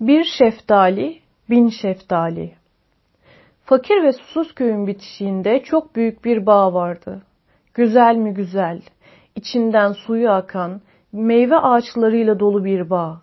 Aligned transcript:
Bir 0.00 0.24
şeftali, 0.38 1.18
bin 1.50 1.68
şeftali. 1.68 2.54
Fakir 3.64 4.02
ve 4.02 4.12
susuz 4.12 4.54
köyün 4.54 4.86
bitişiğinde 4.86 5.62
çok 5.62 5.96
büyük 5.96 6.24
bir 6.24 6.46
bağ 6.46 6.74
vardı. 6.74 7.22
Güzel 7.74 8.16
mi 8.16 8.34
güzel, 8.34 8.82
içinden 9.36 9.92
suyu 9.92 10.30
akan, 10.30 10.80
meyve 11.12 11.56
ağaçlarıyla 11.56 12.40
dolu 12.40 12.64
bir 12.64 12.90
bağ. 12.90 13.20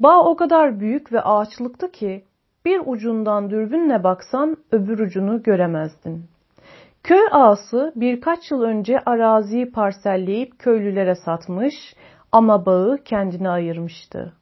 Bağ 0.00 0.24
o 0.24 0.36
kadar 0.36 0.80
büyük 0.80 1.12
ve 1.12 1.20
ağaçlıktı 1.20 1.90
ki 1.92 2.24
bir 2.64 2.82
ucundan 2.86 3.50
dürbünle 3.50 4.04
baksan 4.04 4.56
öbür 4.72 4.98
ucunu 4.98 5.42
göremezdin. 5.42 6.24
Köy 7.02 7.26
ağası 7.30 7.92
birkaç 7.96 8.50
yıl 8.50 8.62
önce 8.62 8.98
araziyi 9.06 9.70
parselleyip 9.70 10.58
köylülere 10.58 11.14
satmış 11.14 11.74
ama 12.32 12.66
bağı 12.66 12.98
kendine 13.04 13.48
ayırmıştı. 13.48 14.32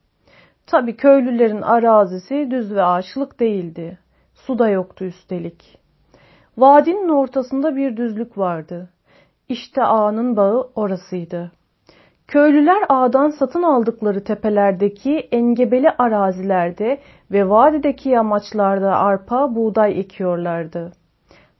Tabi 0.67 0.97
köylülerin 0.97 1.63
arazisi 1.63 2.51
düz 2.51 2.75
ve 2.75 2.83
ağaçlık 2.83 3.41
değildi. 3.41 3.99
Su 4.35 4.59
da 4.59 4.69
yoktu 4.69 5.05
üstelik. 5.05 5.79
Vadinin 6.57 7.09
ortasında 7.09 7.77
bir 7.77 7.97
düzlük 7.97 8.39
vardı. 8.39 8.89
İşte 9.49 9.83
ağanın 9.83 10.37
bağı 10.37 10.71
orasıydı. 10.75 11.53
Köylüler 12.29 12.85
ağadan 12.89 13.31
satın 13.31 13.63
aldıkları 13.63 14.25
tepelerdeki 14.25 15.29
engebeli 15.33 15.91
arazilerde 15.91 17.01
ve 17.31 17.49
vadideki 17.49 18.09
yamaçlarda 18.09 18.97
arpa, 18.97 19.55
buğday 19.55 20.01
ekiyorlardı. 20.01 20.93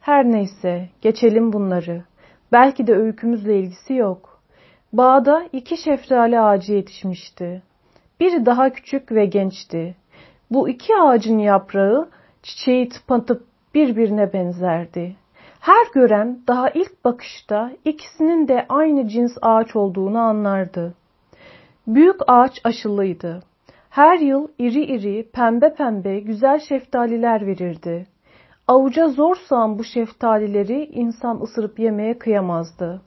Her 0.01 0.25
neyse, 0.25 0.89
geçelim 1.01 1.53
bunları. 1.53 2.05
Belki 2.53 2.87
de 2.87 2.95
öykümüzle 2.95 3.59
ilgisi 3.59 3.95
yok. 3.95 4.41
Bağda 4.93 5.43
iki 5.53 5.77
şeftali 5.77 6.41
ağacı 6.41 6.73
yetişmişti. 6.73 7.63
Biri 8.21 8.47
daha 8.47 8.71
küçük 8.71 9.13
ve 9.13 9.27
gençti. 9.27 9.97
Bu 10.51 10.69
iki 10.69 10.97
ağacın 10.97 11.39
yaprağı 11.39 12.09
çiçeği 12.43 12.89
tıpatıp 12.89 13.45
birbirine 13.75 14.33
benzerdi. 14.33 15.17
Her 15.61 15.87
gören 15.95 16.41
daha 16.49 16.71
ilk 16.71 17.05
bakışta 17.05 17.73
ikisinin 17.85 18.49
de 18.49 18.67
aynı 18.69 19.09
cins 19.09 19.39
ağaç 19.43 19.77
olduğunu 19.77 20.19
anlardı. 20.19 20.95
Büyük 21.87 22.17
ağaç 22.27 22.61
aşılıydı. 22.65 23.43
Her 23.91 24.19
yıl 24.19 24.49
iri 24.59 24.85
iri, 24.85 25.31
pembe 25.33 25.75
pembe 25.75 26.21
güzel 26.21 26.59
şeftaliler 26.59 27.47
verirdi. 27.47 28.07
Avuca 28.69 29.09
zor 29.09 29.37
sığan 29.49 29.79
bu 29.79 29.85
şeftalileri 29.85 30.85
insan 30.85 31.41
ısırıp 31.41 31.79
yemeye 31.79 32.19
kıyamazdı. 32.19 33.03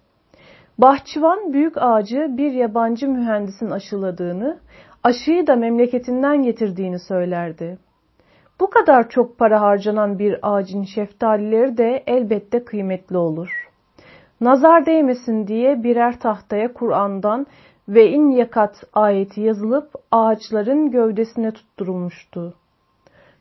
Bahçıvan 0.77 1.53
büyük 1.53 1.77
ağacı 1.77 2.27
bir 2.29 2.51
yabancı 2.51 3.07
mühendisin 3.07 3.69
aşıladığını, 3.69 4.59
aşıyı 5.03 5.47
da 5.47 5.55
memleketinden 5.55 6.41
getirdiğini 6.41 6.99
söylerdi. 6.99 7.77
Bu 8.59 8.69
kadar 8.69 9.09
çok 9.09 9.37
para 9.37 9.61
harcanan 9.61 10.19
bir 10.19 10.39
ağacın 10.41 10.83
şeftalileri 10.83 11.77
de 11.77 12.03
elbette 12.07 12.63
kıymetli 12.63 13.17
olur. 13.17 13.69
Nazar 14.41 14.85
değmesin 14.85 15.47
diye 15.47 15.83
birer 15.83 16.19
tahtaya 16.19 16.73
Kur'an'dan 16.73 17.47
ve 17.89 18.09
in 18.09 18.29
yakat 18.29 18.83
ayeti 18.93 19.41
yazılıp 19.41 19.91
ağaçların 20.11 20.91
gövdesine 20.91 21.51
tutturulmuştu. 21.51 22.53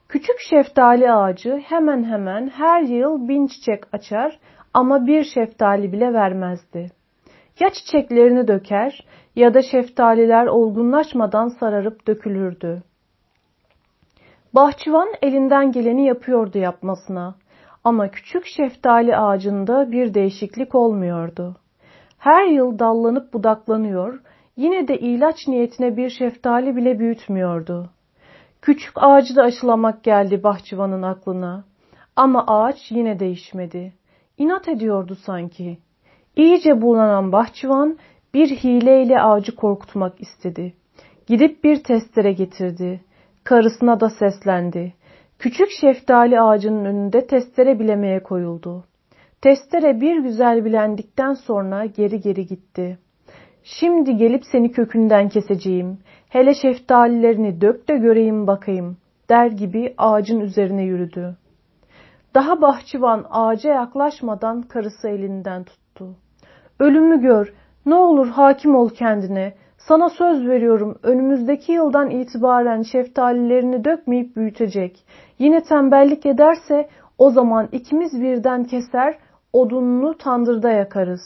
Küçük 0.08 0.40
şeftali 0.50 1.12
ağacı 1.12 1.62
hemen 1.64 2.04
hemen 2.04 2.48
her 2.48 2.82
yıl 2.82 3.28
bin 3.28 3.46
çiçek 3.46 3.94
açar 3.94 4.38
ama 4.74 5.06
bir 5.06 5.24
şeftali 5.24 5.92
bile 5.92 6.12
vermezdi. 6.12 6.90
Ya 7.60 7.70
çiçeklerini 7.70 8.48
döker 8.48 9.06
ya 9.38 9.54
da 9.54 9.62
şeftaliler 9.62 10.46
olgunlaşmadan 10.46 11.48
sararıp 11.48 12.06
dökülürdü. 12.06 12.82
Bahçıvan 14.54 15.08
elinden 15.22 15.72
geleni 15.72 16.06
yapıyordu 16.06 16.58
yapmasına. 16.58 17.34
Ama 17.84 18.08
küçük 18.08 18.46
şeftali 18.46 19.16
ağacında 19.16 19.92
bir 19.92 20.14
değişiklik 20.14 20.74
olmuyordu. 20.74 21.56
Her 22.18 22.46
yıl 22.46 22.78
dallanıp 22.78 23.32
budaklanıyor, 23.32 24.20
yine 24.56 24.88
de 24.88 24.98
ilaç 24.98 25.48
niyetine 25.48 25.96
bir 25.96 26.10
şeftali 26.10 26.76
bile 26.76 26.98
büyütmüyordu. 26.98 27.90
Küçük 28.62 28.92
ağacı 28.96 29.36
da 29.36 29.42
aşılamak 29.42 30.04
geldi 30.04 30.42
bahçıvanın 30.42 31.02
aklına. 31.02 31.64
Ama 32.16 32.44
ağaç 32.46 32.90
yine 32.90 33.18
değişmedi. 33.18 33.92
İnat 34.38 34.68
ediyordu 34.68 35.16
sanki. 35.26 35.78
İyice 36.36 36.82
bulanan 36.82 37.32
bahçıvan 37.32 37.98
bir 38.38 38.48
hileyle 38.48 39.20
ağacı 39.20 39.56
korkutmak 39.56 40.20
istedi. 40.20 40.74
Gidip 41.26 41.64
bir 41.64 41.82
testere 41.82 42.32
getirdi. 42.32 43.00
Karısına 43.44 44.00
da 44.00 44.10
seslendi. 44.10 44.94
Küçük 45.38 45.68
şeftali 45.80 46.40
ağacının 46.40 46.84
önünde 46.84 47.26
testere 47.26 47.78
bilemeye 47.78 48.22
koyuldu. 48.22 48.84
Testere 49.42 50.00
bir 50.00 50.22
güzel 50.22 50.64
bilendikten 50.64 51.34
sonra 51.34 51.84
geri 51.86 52.20
geri 52.20 52.46
gitti. 52.46 52.98
Şimdi 53.62 54.16
gelip 54.16 54.42
seni 54.52 54.72
kökünden 54.72 55.28
keseceğim. 55.28 55.98
Hele 56.28 56.54
şeftalilerini 56.54 57.60
dök 57.60 57.88
de 57.88 57.96
göreyim 57.96 58.46
bakayım 58.46 58.96
der 59.28 59.46
gibi 59.46 59.94
ağacın 59.98 60.40
üzerine 60.40 60.82
yürüdü. 60.82 61.36
Daha 62.34 62.60
bahçıvan 62.60 63.26
ağaca 63.30 63.70
yaklaşmadan 63.70 64.62
karısı 64.62 65.08
elinden 65.08 65.64
tuttu. 65.64 66.16
Ölümü 66.80 67.20
gör, 67.20 67.52
ne 67.88 67.94
olur 67.94 68.28
hakim 68.28 68.74
ol 68.74 68.90
kendine. 68.90 69.54
Sana 69.78 70.08
söz 70.08 70.46
veriyorum 70.46 70.98
önümüzdeki 71.02 71.72
yıldan 71.72 72.10
itibaren 72.10 72.82
şeftalilerini 72.82 73.84
dökmeyip 73.84 74.36
büyütecek. 74.36 75.04
Yine 75.38 75.62
tembellik 75.62 76.26
ederse 76.26 76.88
o 77.18 77.30
zaman 77.30 77.68
ikimiz 77.72 78.22
birden 78.22 78.64
keser, 78.64 79.18
odununu 79.52 80.18
tandırda 80.18 80.70
yakarız. 80.70 81.20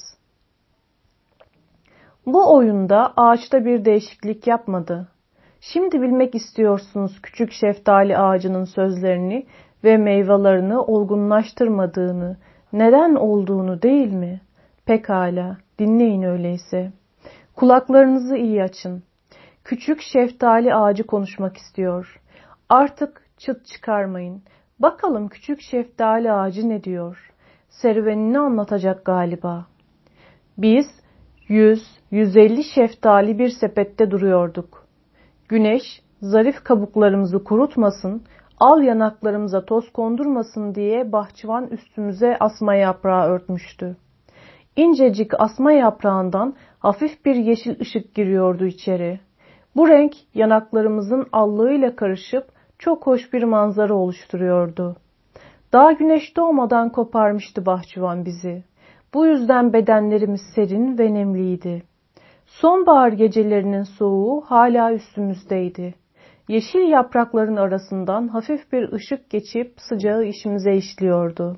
Bu 2.26 2.54
oyunda 2.54 3.12
ağaçta 3.16 3.64
bir 3.64 3.84
değişiklik 3.84 4.46
yapmadı. 4.46 5.08
Şimdi 5.60 6.02
bilmek 6.02 6.34
istiyorsunuz 6.34 7.22
küçük 7.22 7.52
şeftali 7.52 8.18
ağacının 8.18 8.64
sözlerini 8.64 9.46
ve 9.84 9.96
meyvelerini 9.96 10.78
olgunlaştırmadığını, 10.78 12.36
neden 12.72 13.14
olduğunu 13.14 13.82
değil 13.82 14.12
mi? 14.12 14.40
Pekala, 14.86 15.56
dinleyin 15.78 16.22
öyleyse.'' 16.22 16.92
Kulaklarınızı 17.56 18.36
iyi 18.36 18.62
açın. 18.62 19.02
Küçük 19.64 20.00
şeftali 20.00 20.74
ağacı 20.74 21.06
konuşmak 21.06 21.56
istiyor. 21.56 22.20
Artık 22.68 23.22
çıt 23.38 23.66
çıkarmayın. 23.66 24.42
Bakalım 24.78 25.28
küçük 25.28 25.60
şeftali 25.60 26.32
ağacı 26.32 26.68
ne 26.68 26.84
diyor? 26.84 27.32
Serüvenini 27.68 28.38
anlatacak 28.38 29.04
galiba. 29.04 29.66
Biz 30.58 30.86
100-150 31.48 32.62
şeftali 32.74 33.38
bir 33.38 33.48
sepette 33.48 34.10
duruyorduk. 34.10 34.86
Güneş 35.48 36.02
zarif 36.20 36.64
kabuklarımızı 36.64 37.44
kurutmasın, 37.44 38.22
al 38.60 38.82
yanaklarımıza 38.82 39.64
toz 39.64 39.92
kondurmasın 39.92 40.74
diye 40.74 41.12
bahçıvan 41.12 41.66
üstümüze 41.66 42.36
asma 42.40 42.74
yaprağı 42.74 43.28
örtmüştü. 43.28 43.96
İncecik 44.76 45.40
asma 45.40 45.72
yaprağından 45.72 46.54
hafif 46.78 47.24
bir 47.24 47.34
yeşil 47.34 47.80
ışık 47.80 48.14
giriyordu 48.14 48.66
içeri. 48.66 49.20
Bu 49.76 49.88
renk 49.88 50.12
yanaklarımızın 50.34 51.26
allığıyla 51.32 51.96
karışıp 51.96 52.44
çok 52.78 53.06
hoş 53.06 53.32
bir 53.32 53.42
manzara 53.42 53.94
oluşturuyordu. 53.94 54.96
Daha 55.72 55.92
güneş 55.92 56.36
doğmadan 56.36 56.88
koparmıştı 56.88 57.66
bahçıvan 57.66 58.24
bizi. 58.24 58.64
Bu 59.14 59.26
yüzden 59.26 59.72
bedenlerimiz 59.72 60.40
serin 60.54 60.98
ve 60.98 61.14
nemliydi. 61.14 61.82
Sonbahar 62.46 63.12
gecelerinin 63.12 63.82
soğuğu 63.82 64.40
hala 64.40 64.92
üstümüzdeydi. 64.92 65.94
Yeşil 66.48 66.88
yaprakların 66.88 67.56
arasından 67.56 68.28
hafif 68.28 68.72
bir 68.72 68.92
ışık 68.92 69.30
geçip 69.30 69.74
sıcağı 69.76 70.24
işimize 70.24 70.74
işliyordu. 70.74 71.56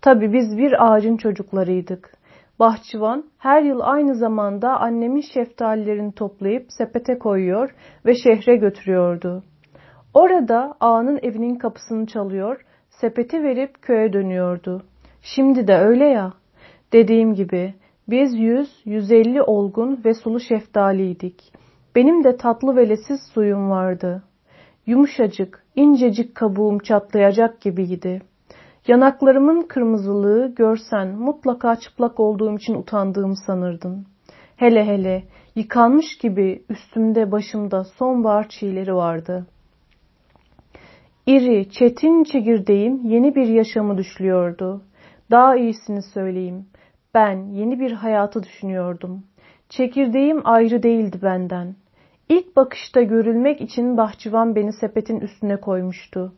Tabi 0.00 0.32
biz 0.32 0.58
bir 0.58 0.92
ağacın 0.92 1.16
çocuklarıydık. 1.16 2.21
Bahçıvan 2.58 3.24
her 3.38 3.62
yıl 3.62 3.80
aynı 3.82 4.14
zamanda 4.14 4.80
annemin 4.80 5.24
şeftalilerini 5.34 6.12
toplayıp 6.12 6.66
sepete 6.68 7.18
koyuyor 7.18 7.74
ve 8.06 8.14
şehre 8.14 8.56
götürüyordu. 8.56 9.42
Orada 10.14 10.74
ağanın 10.80 11.18
evinin 11.22 11.54
kapısını 11.54 12.06
çalıyor, 12.06 12.64
sepeti 12.88 13.42
verip 13.42 13.82
köye 13.82 14.12
dönüyordu. 14.12 14.82
Şimdi 15.22 15.66
de 15.66 15.76
öyle 15.76 16.04
ya. 16.04 16.32
Dediğim 16.92 17.34
gibi 17.34 17.74
biz 18.08 18.34
100-150 18.34 19.42
olgun 19.42 20.00
ve 20.04 20.14
sulu 20.14 20.40
şeftaliydik. 20.40 21.52
Benim 21.94 22.24
de 22.24 22.36
tatlı 22.36 22.76
ve 22.76 22.88
lesiz 22.88 23.20
suyum 23.34 23.70
vardı. 23.70 24.22
Yumuşacık, 24.86 25.64
incecik 25.76 26.34
kabuğum 26.34 26.78
çatlayacak 26.78 27.60
gibiydi. 27.60 28.22
Yanaklarımın 28.88 29.62
kırmızılığı 29.62 30.54
görsen 30.54 31.08
mutlaka 31.08 31.76
çıplak 31.76 32.20
olduğum 32.20 32.56
için 32.56 32.74
utandığımı 32.74 33.36
sanırdın. 33.46 34.06
Hele 34.56 34.86
hele 34.86 35.24
yıkanmış 35.54 36.18
gibi 36.18 36.64
üstümde 36.68 37.32
başımda 37.32 37.84
sonbahar 37.84 38.48
çiğleri 38.48 38.94
vardı. 38.94 39.46
İri, 41.26 41.70
çetin 41.70 42.24
çekirdeğim 42.24 43.00
yeni 43.04 43.34
bir 43.34 43.46
yaşamı 43.46 43.98
düşlüyordu. 43.98 44.82
Daha 45.30 45.56
iyisini 45.56 46.02
söyleyeyim. 46.02 46.66
Ben 47.14 47.36
yeni 47.36 47.80
bir 47.80 47.92
hayatı 47.92 48.42
düşünüyordum. 48.42 49.24
Çekirdeğim 49.68 50.40
ayrı 50.44 50.82
değildi 50.82 51.18
benden. 51.22 51.74
İlk 52.28 52.56
bakışta 52.56 53.02
görülmek 53.02 53.60
için 53.60 53.96
bahçıvan 53.96 54.54
beni 54.54 54.72
sepetin 54.72 55.20
üstüne 55.20 55.56
koymuştu. 55.56 56.32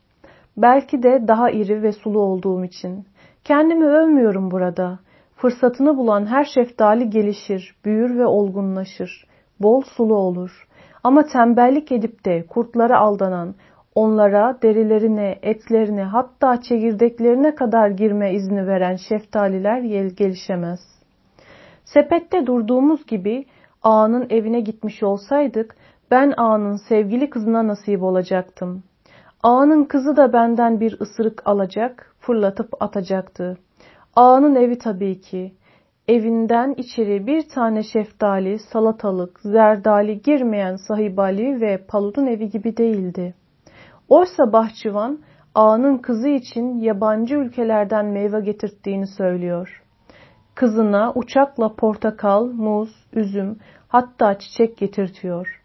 Belki 0.57 1.03
de 1.03 1.29
daha 1.29 1.51
iri 1.51 1.83
ve 1.83 1.93
sulu 1.93 2.21
olduğum 2.21 2.65
için. 2.65 3.05
Kendimi 3.45 3.87
övmüyorum 3.87 4.51
burada. 4.51 4.99
Fırsatını 5.37 5.97
bulan 5.97 6.27
her 6.27 6.45
şeftali 6.45 7.11
gelişir, 7.11 7.77
büyür 7.85 8.19
ve 8.19 8.27
olgunlaşır. 8.27 9.27
Bol 9.61 9.83
sulu 9.83 10.15
olur. 10.15 10.69
Ama 11.05 11.23
tembellik 11.23 11.93
edip 11.93 12.25
de 12.25 12.47
kurtlara 12.47 12.99
aldanan, 12.99 13.55
onlara 13.95 14.59
derilerine, 14.63 15.39
etlerine 15.43 16.03
hatta 16.03 16.61
çekirdeklerine 16.61 17.55
kadar 17.55 17.89
girme 17.89 18.33
izni 18.33 18.67
veren 18.67 18.97
şeftaliler 18.97 20.09
gelişemez. 20.09 20.81
Sepette 21.85 22.47
durduğumuz 22.47 23.07
gibi 23.07 23.47
ağanın 23.83 24.27
evine 24.31 24.61
gitmiş 24.61 25.03
olsaydık 25.03 25.77
ben 26.11 26.35
ağanın 26.37 26.77
sevgili 26.89 27.31
kızına 27.31 27.67
nasip 27.67 28.03
olacaktım. 28.03 28.83
Ağanın 29.45 29.85
kızı 29.85 30.17
da 30.17 30.33
benden 30.33 30.81
bir 30.81 31.01
ısırık 31.01 31.43
alacak, 31.45 32.15
fırlatıp 32.21 32.83
atacaktı. 32.83 33.59
Ağanın 34.17 34.55
evi 34.55 34.79
tabii 34.79 35.21
ki. 35.21 35.53
Evinden 36.09 36.75
içeri 36.77 37.27
bir 37.27 37.49
tane 37.49 37.83
şeftali, 37.83 38.59
salatalık, 38.59 39.41
zerdali 39.41 40.23
girmeyen 40.23 40.77
sahibali 40.77 41.61
ve 41.61 41.85
paludun 41.89 42.27
evi 42.27 42.51
gibi 42.51 42.77
değildi. 42.77 43.35
Oysa 44.09 44.53
bahçıvan 44.53 45.19
ağanın 45.55 45.99
kızı 45.99 46.29
için 46.29 46.79
yabancı 46.79 47.35
ülkelerden 47.35 48.07
meyve 48.07 48.41
getirttiğini 48.41 49.07
söylüyor. 49.07 49.83
Kızına 50.55 51.13
uçakla 51.15 51.75
portakal, 51.75 52.47
muz, 52.47 53.07
üzüm 53.13 53.59
hatta 53.89 54.39
çiçek 54.39 54.77
getirtiyor. 54.77 55.63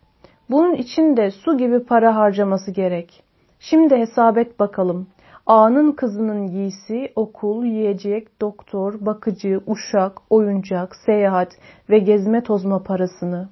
Bunun 0.50 0.74
için 0.74 1.18
de 1.18 1.32
su 1.32 1.58
gibi 1.58 1.84
para 1.84 2.16
harcaması 2.16 2.72
gerek. 2.72 3.29
Şimdi 3.60 3.96
hesap 3.96 4.38
et 4.38 4.60
bakalım. 4.60 5.08
Ağanın 5.46 5.92
kızının 5.92 6.48
giysi, 6.48 7.12
okul, 7.16 7.66
yiyecek, 7.66 8.42
doktor, 8.42 9.06
bakıcı, 9.06 9.62
uşak, 9.68 10.18
oyuncak, 10.30 10.96
seyahat 11.06 11.52
ve 11.90 12.00
gezme 12.00 12.44
tozma 12.44 12.84
parasını. 12.84 13.50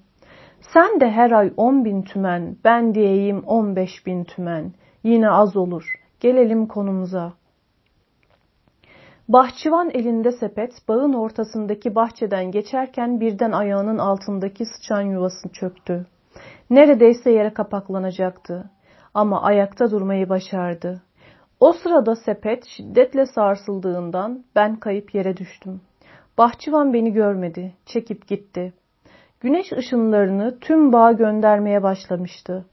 Sen 0.73 0.99
de 0.99 1.11
her 1.11 1.31
ay 1.31 1.53
on 1.57 1.85
bin 1.85 2.01
tümen, 2.01 2.57
ben 2.65 2.93
diyeyim 2.93 3.43
on 3.45 3.75
beş 3.75 4.05
bin 4.05 4.23
tümen. 4.23 4.73
Yine 5.03 5.29
az 5.29 5.57
olur. 5.57 5.83
Gelelim 6.19 6.67
konumuza. 6.67 7.33
Bahçıvan 9.27 9.89
elinde 9.89 10.31
sepet, 10.31 10.71
bağın 10.87 11.13
ortasındaki 11.13 11.95
bahçeden 11.95 12.51
geçerken 12.51 13.19
birden 13.19 13.51
ayağının 13.51 13.97
altındaki 13.97 14.65
sıçan 14.65 15.01
yuvası 15.01 15.49
çöktü. 15.49 16.05
Neredeyse 16.69 17.31
yere 17.31 17.53
kapaklanacaktı. 17.53 18.69
Ama 19.17 19.41
ayakta 19.41 19.91
durmayı 19.91 20.29
başardı. 20.29 21.01
O 21.59 21.73
sırada 21.73 22.15
sepet 22.15 22.65
şiddetle 22.65 23.25
sarsıldığından 23.25 24.43
ben 24.55 24.75
kayıp 24.75 25.15
yere 25.15 25.37
düştüm. 25.37 25.81
Bahçıvan 26.37 26.93
beni 26.93 27.13
görmedi, 27.13 27.73
çekip 27.85 28.27
gitti. 28.27 28.73
Güneş 29.39 29.71
ışınlarını 29.71 30.59
tüm 30.59 30.93
bağa 30.93 31.11
göndermeye 31.11 31.83
başlamıştı. 31.83 32.65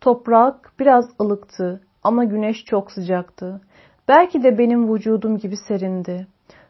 Toprak 0.00 0.72
biraz 0.78 1.04
ılıktı 1.20 1.80
ama 2.02 2.24
güneş 2.24 2.64
çok 2.64 2.92
sıcaktı. 2.92 3.60
Belki 4.08 4.42
de 4.42 4.58
benim 4.58 4.94
vücudum 4.94 5.38
gibi 5.38 5.56
serindi. 5.68 6.26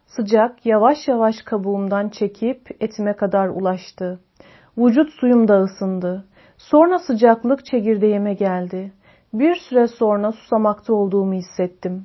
Sıcak 0.07 0.67
yavaş 0.67 1.09
yavaş 1.09 1.35
kabuğumdan 1.45 2.09
çekip 2.09 2.61
etime 2.81 3.17
kadar 3.17 3.49
ulaştı. 3.49 4.21
Vücut 4.79 5.11
suyum 5.21 5.49
da 5.49 5.61
ısındı. 5.61 6.25
Sonra 6.59 6.99
sıcaklık 6.99 7.65
çekirdeğime 7.65 8.35
geldi. 8.35 8.93
Bir 9.33 9.55
süre 9.55 9.89
sonra 9.89 10.33
susamakta 10.33 10.95
olduğumu 10.95 11.33
hissettim. 11.33 12.05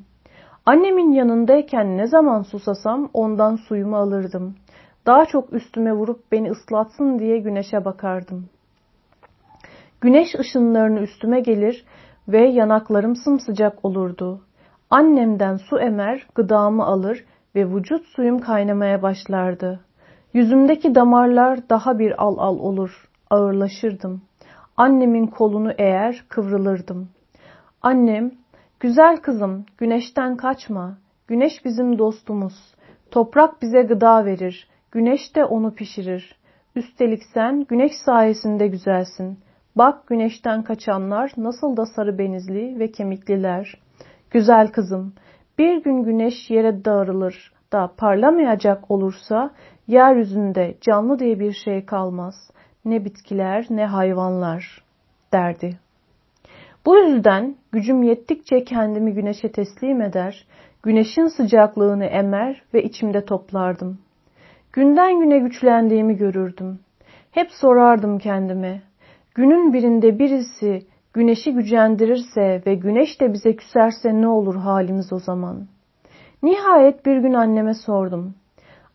Annemin 0.65 1.11
yanındayken 1.11 1.97
ne 1.97 2.07
zaman 2.07 2.41
susasam 2.41 3.09
ondan 3.13 3.55
suyumu 3.55 3.97
alırdım. 3.97 4.55
Daha 5.05 5.25
çok 5.25 5.53
üstüme 5.53 5.93
vurup 5.93 6.31
beni 6.31 6.51
ıslatsın 6.51 7.19
diye 7.19 7.37
güneşe 7.37 7.85
bakardım. 7.85 8.49
Güneş 10.01 10.35
ışınlarını 10.39 10.99
üstüme 10.99 11.39
gelir 11.39 11.85
ve 12.27 12.47
yanaklarım 12.47 13.15
sımsıcak 13.15 13.85
olurdu. 13.85 14.41
Annemden 14.89 15.57
su 15.57 15.79
emer, 15.79 16.27
gıdamı 16.35 16.85
alır 16.85 17.25
ve 17.55 17.69
vücut 17.69 18.05
suyum 18.05 18.39
kaynamaya 18.39 19.01
başlardı. 19.01 19.79
Yüzümdeki 20.33 20.95
damarlar 20.95 21.69
daha 21.69 21.99
bir 21.99 22.23
al 22.23 22.37
al 22.37 22.59
olur, 22.59 23.09
ağırlaşırdım. 23.29 24.21
Annemin 24.77 25.27
kolunu 25.27 25.71
eğer 25.77 26.23
kıvrılırdım. 26.29 27.09
Annem, 27.85 28.31
güzel 28.79 29.17
kızım, 29.17 29.65
güneşten 29.77 30.37
kaçma. 30.37 30.97
Güneş 31.27 31.65
bizim 31.65 31.99
dostumuz. 31.99 32.75
Toprak 33.11 33.61
bize 33.61 33.81
gıda 33.81 34.25
verir. 34.25 34.67
Güneş 34.91 35.35
de 35.35 35.45
onu 35.45 35.75
pişirir. 35.75 36.35
Üstelik 36.75 37.21
sen 37.33 37.65
güneş 37.69 37.91
sayesinde 38.05 38.67
güzelsin. 38.67 39.39
Bak 39.75 40.07
güneşten 40.07 40.63
kaçanlar 40.63 41.31
nasıl 41.37 41.77
da 41.77 41.85
sarı 41.85 42.17
benizli 42.17 42.79
ve 42.79 42.91
kemikliler. 42.91 43.79
Güzel 44.31 44.71
kızım, 44.71 45.13
bir 45.57 45.83
gün 45.83 46.03
güneş 46.03 46.49
yere 46.49 46.85
dağılır 46.85 47.53
da 47.73 47.91
parlamayacak 47.97 48.91
olursa 48.91 49.51
yeryüzünde 49.87 50.77
canlı 50.81 51.19
diye 51.19 51.39
bir 51.39 51.53
şey 51.53 51.85
kalmaz. 51.85 52.35
Ne 52.85 53.05
bitkiler 53.05 53.67
ne 53.69 53.85
hayvanlar 53.85 54.83
derdi. 55.33 55.83
Bu 56.85 56.97
yüzden 56.97 57.55
gücüm 57.71 58.03
yettikçe 58.03 58.63
kendimi 58.63 59.13
güneşe 59.13 59.51
teslim 59.51 60.01
eder, 60.01 60.47
güneşin 60.83 61.27
sıcaklığını 61.27 62.05
emer 62.05 62.63
ve 62.73 62.83
içimde 62.83 63.25
toplardım. 63.25 63.99
Günden 64.73 65.19
güne 65.19 65.39
güçlendiğimi 65.39 66.17
görürdüm. 66.17 66.79
Hep 67.31 67.51
sorardım 67.51 68.17
kendime, 68.17 68.81
Günün 69.35 69.73
birinde 69.73 70.19
birisi 70.19 70.81
güneşi 71.13 71.53
gücendirirse 71.53 72.61
ve 72.65 72.75
güneş 72.75 73.21
de 73.21 73.33
bize 73.33 73.55
küserse 73.55 74.21
ne 74.21 74.27
olur 74.27 74.55
halimiz 74.55 75.13
o 75.13 75.19
zaman? 75.19 75.67
Nihayet 76.43 77.05
bir 77.05 77.17
gün 77.17 77.33
anneme 77.33 77.73
sordum. 77.73 78.35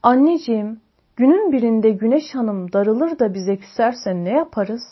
Anneciğim, 0.02 0.80
günün 1.16 1.52
birinde 1.52 1.90
güneş 1.90 2.35
hanım 2.35 2.73
darılır 2.73 3.18
da 3.18 3.35
bize 3.35 3.57
küserse 3.57 4.14
ne 4.14 4.30
yaparız? 4.30 4.83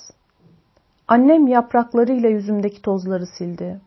Annem 1.09 1.47
yapraklarıyla 1.47 2.29
yüzümdeki 2.29 2.83
tozları 2.83 3.27
sildi. 3.27 3.81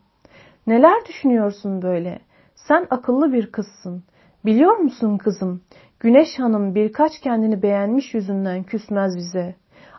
Neler 0.66 1.06
düşünüyorsun 1.08 1.82
böyle? 1.82 2.20
Sen 2.54 2.86
akıllı 2.90 3.32
bir 3.32 3.52
kızsın. 3.52 4.04
Biliyor 4.44 4.76
musun 4.76 5.18
kızım? 5.18 5.62
Güneş 6.00 6.38
hanım 6.38 6.74
birkaç 6.74 7.20
kendini 7.20 7.62
beğenmiş 7.62 8.14
yüzünden 8.14 8.62
küsmez 8.62 9.16
bize. 9.16 9.54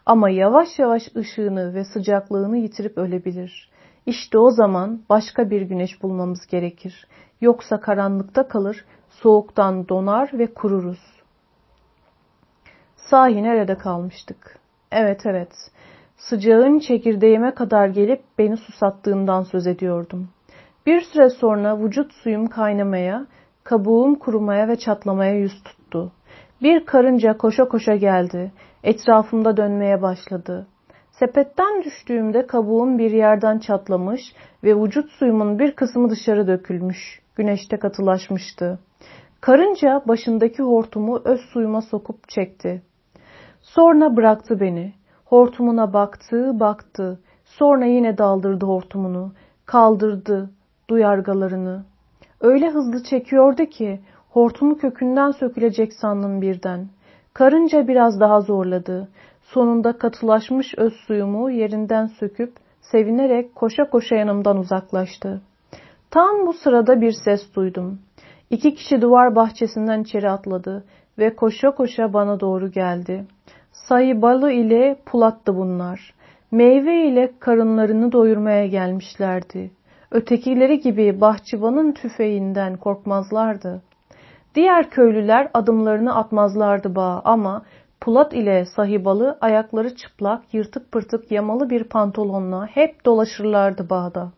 Ama 0.06 0.30
yavaş 0.30 0.80
yavaş 0.80 1.16
ışığını 1.16 1.74
ve 1.74 1.84
sıcaklığını 1.86 2.58
yitirip 2.58 2.98
ölebilir. 2.98 3.72
İşte 4.06 4.38
o 4.38 4.52
zaman 4.52 5.02
başka 5.10 5.50
bir 5.50 5.62
güneş 5.62 6.04
bulmamız 6.04 6.48
gerekir. 6.48 7.08
Yoksa 7.42 7.80
karanlıkta 7.80 8.48
kalır, 8.48 8.86
soğuktan 9.10 9.88
donar 9.90 10.30
ve 10.34 10.54
kururuz. 10.54 11.22
Sahi 12.96 13.44
nerede 13.44 13.78
kalmıştık? 13.78 14.60
Evet 14.92 15.26
evet, 15.26 15.54
sıcağın 16.22 16.80
çekirdeğime 16.80 17.54
kadar 17.54 17.88
gelip 17.88 18.22
beni 18.38 18.58
susattığından 18.58 19.44
söz 19.44 19.68
ediyordum. 19.68 20.30
Bir 20.86 21.02
süre 21.02 21.30
sonra 21.30 21.80
vücut 21.80 22.14
suyum 22.14 22.48
kaynamaya, 22.48 23.28
kabuğum 23.64 24.16
kurumaya 24.16 24.68
ve 24.68 24.76
çatlamaya 24.76 25.34
yüz 25.34 25.64
tuttu. 25.64 26.12
Bir 26.62 26.86
karınca 26.86 27.38
koşa 27.38 27.68
koşa 27.68 27.96
geldi. 27.96 28.52
Etrafımda 28.84 29.58
dönmeye 29.58 30.02
başladı. 30.02 30.68
Sepetten 31.12 31.84
düştüğümde 31.84 32.48
kabuğum 32.48 32.98
bir 32.98 33.12
yerden 33.12 33.60
çatlamış 33.60 34.22
ve 34.64 34.76
vücut 34.76 35.12
suyumun 35.12 35.60
bir 35.60 35.72
kısmı 35.76 36.10
dışarı 36.10 36.48
dökülmüş. 36.48 37.22
Güneşte 37.36 37.78
katılaşmıştı. 37.78 38.80
Karınca 39.42 40.02
başındaki 40.08 40.64
hortumu 40.64 41.22
öz 41.26 41.40
suyuma 41.54 41.82
sokup 41.82 42.30
çekti. 42.30 42.82
Sonra 43.62 44.16
bıraktı 44.16 44.60
beni. 44.60 45.01
Hortumuna 45.32 45.94
baktı, 45.94 46.60
baktı. 46.60 47.20
Sonra 47.46 47.86
yine 47.86 48.18
daldırdı 48.18 48.66
hortumunu. 48.66 49.32
Kaldırdı 49.66 50.50
duyargalarını. 50.90 51.84
Öyle 52.42 52.70
hızlı 52.70 53.04
çekiyordu 53.04 53.66
ki 53.66 54.00
hortumu 54.30 54.78
kökünden 54.78 55.32
sökülecek 55.32 55.94
sandım 55.94 56.42
birden. 56.42 56.88
Karınca 57.34 57.88
biraz 57.88 58.20
daha 58.20 58.42
zorladı. 58.42 59.08
Sonunda 59.42 59.98
katılaşmış 59.98 60.74
öz 60.78 60.94
suyumu 60.94 61.52
yerinden 61.52 62.06
söküp 62.06 62.54
sevinerek 62.82 63.56
koşa 63.56 63.90
koşa 63.90 64.16
yanımdan 64.16 64.58
uzaklaştı. 64.58 65.42
Tam 66.10 66.48
bu 66.48 66.54
sırada 66.54 67.02
bir 67.02 67.12
ses 67.26 67.56
duydum. 67.56 68.00
İki 68.50 68.76
kişi 68.76 69.02
duvar 69.02 69.36
bahçesinden 69.36 70.02
içeri 70.02 70.30
atladı 70.30 70.84
ve 71.18 71.36
koşa 71.36 71.72
koşa 71.72 72.14
bana 72.14 72.40
doğru 72.40 72.72
geldi. 72.72 73.26
Sayı 73.72 74.22
balı 74.22 74.52
ile 74.52 74.98
pulattı 75.06 75.56
bunlar. 75.56 76.14
Meyve 76.52 77.08
ile 77.08 77.32
karınlarını 77.40 78.12
doyurmaya 78.12 78.68
gelmişlerdi. 78.68 79.72
Ötekileri 80.12 80.80
gibi 80.80 81.22
bahçıvanın 81.22 81.92
tüfeğinden 81.92 82.78
korkmazlardı. 82.78 83.82
Diğer 84.56 84.90
köylüler 84.90 85.50
adımlarını 85.54 86.16
atmazlardı 86.16 86.96
bağa 86.96 87.22
ama 87.26 87.62
Pulat 88.02 88.34
ile 88.34 88.66
sahibalı 88.66 89.38
ayakları 89.42 89.96
çıplak, 89.96 90.54
yırtık 90.54 90.92
pırtık 90.92 91.32
yamalı 91.32 91.70
bir 91.70 91.84
pantolonla 91.84 92.66
hep 92.66 93.06
dolaşırlardı 93.06 93.90
bağda. 93.90 94.32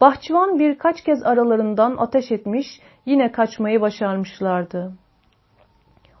Bahçıvan 0.00 0.58
birkaç 0.58 1.02
kez 1.04 1.22
aralarından 1.22 1.96
ateş 1.96 2.32
etmiş, 2.32 2.66
yine 3.06 3.32
kaçmayı 3.32 3.80
başarmışlardı. 3.80 4.92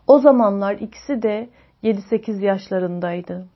O 0.06 0.18
zamanlar 0.18 0.72
ikisi 0.74 1.22
de 1.22 1.48
7-8 1.82 2.44
yaşlarındaydı. 2.44 3.46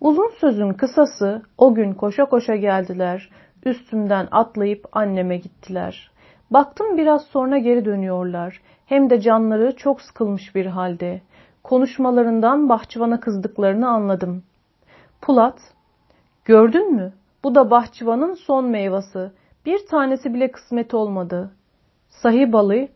Uzun 0.00 0.30
sözün 0.40 0.72
kısası 0.72 1.42
o 1.58 1.74
gün 1.74 1.92
koşa 1.92 2.24
koşa 2.24 2.56
geldiler. 2.56 3.30
Üstümden 3.64 4.28
atlayıp 4.30 4.84
anneme 4.92 5.36
gittiler. 5.36 6.10
Baktım 6.50 6.98
biraz 6.98 7.24
sonra 7.24 7.58
geri 7.58 7.84
dönüyorlar. 7.84 8.60
Hem 8.86 9.10
de 9.10 9.20
canları 9.20 9.76
çok 9.76 10.00
sıkılmış 10.02 10.54
bir 10.54 10.66
halde. 10.66 11.20
Konuşmalarından 11.62 12.68
bahçıvana 12.68 13.20
kızdıklarını 13.20 13.88
anladım. 13.88 14.42
Pulat, 15.20 15.58
gördün 16.44 16.94
mü? 16.94 17.12
Bu 17.44 17.54
da 17.54 17.70
bahçıvanın 17.70 18.34
son 18.34 18.64
meyvesi. 18.64 19.30
Bir 19.66 19.86
tanesi 19.86 20.34
bile 20.34 20.50
kısmet 20.50 20.94
olmadı. 20.94 21.50
Sahi 22.08 22.52
balı, 22.52 22.88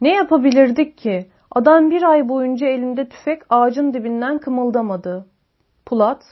ne 0.00 0.14
yapabilirdik 0.14 0.98
ki? 0.98 1.26
Adam 1.54 1.90
bir 1.90 2.02
ay 2.02 2.28
boyunca 2.28 2.66
elinde 2.66 3.08
tüfek 3.08 3.42
ağacın 3.50 3.94
dibinden 3.94 4.38
kımıldamadı. 4.38 5.26
Pulat, 5.86 6.22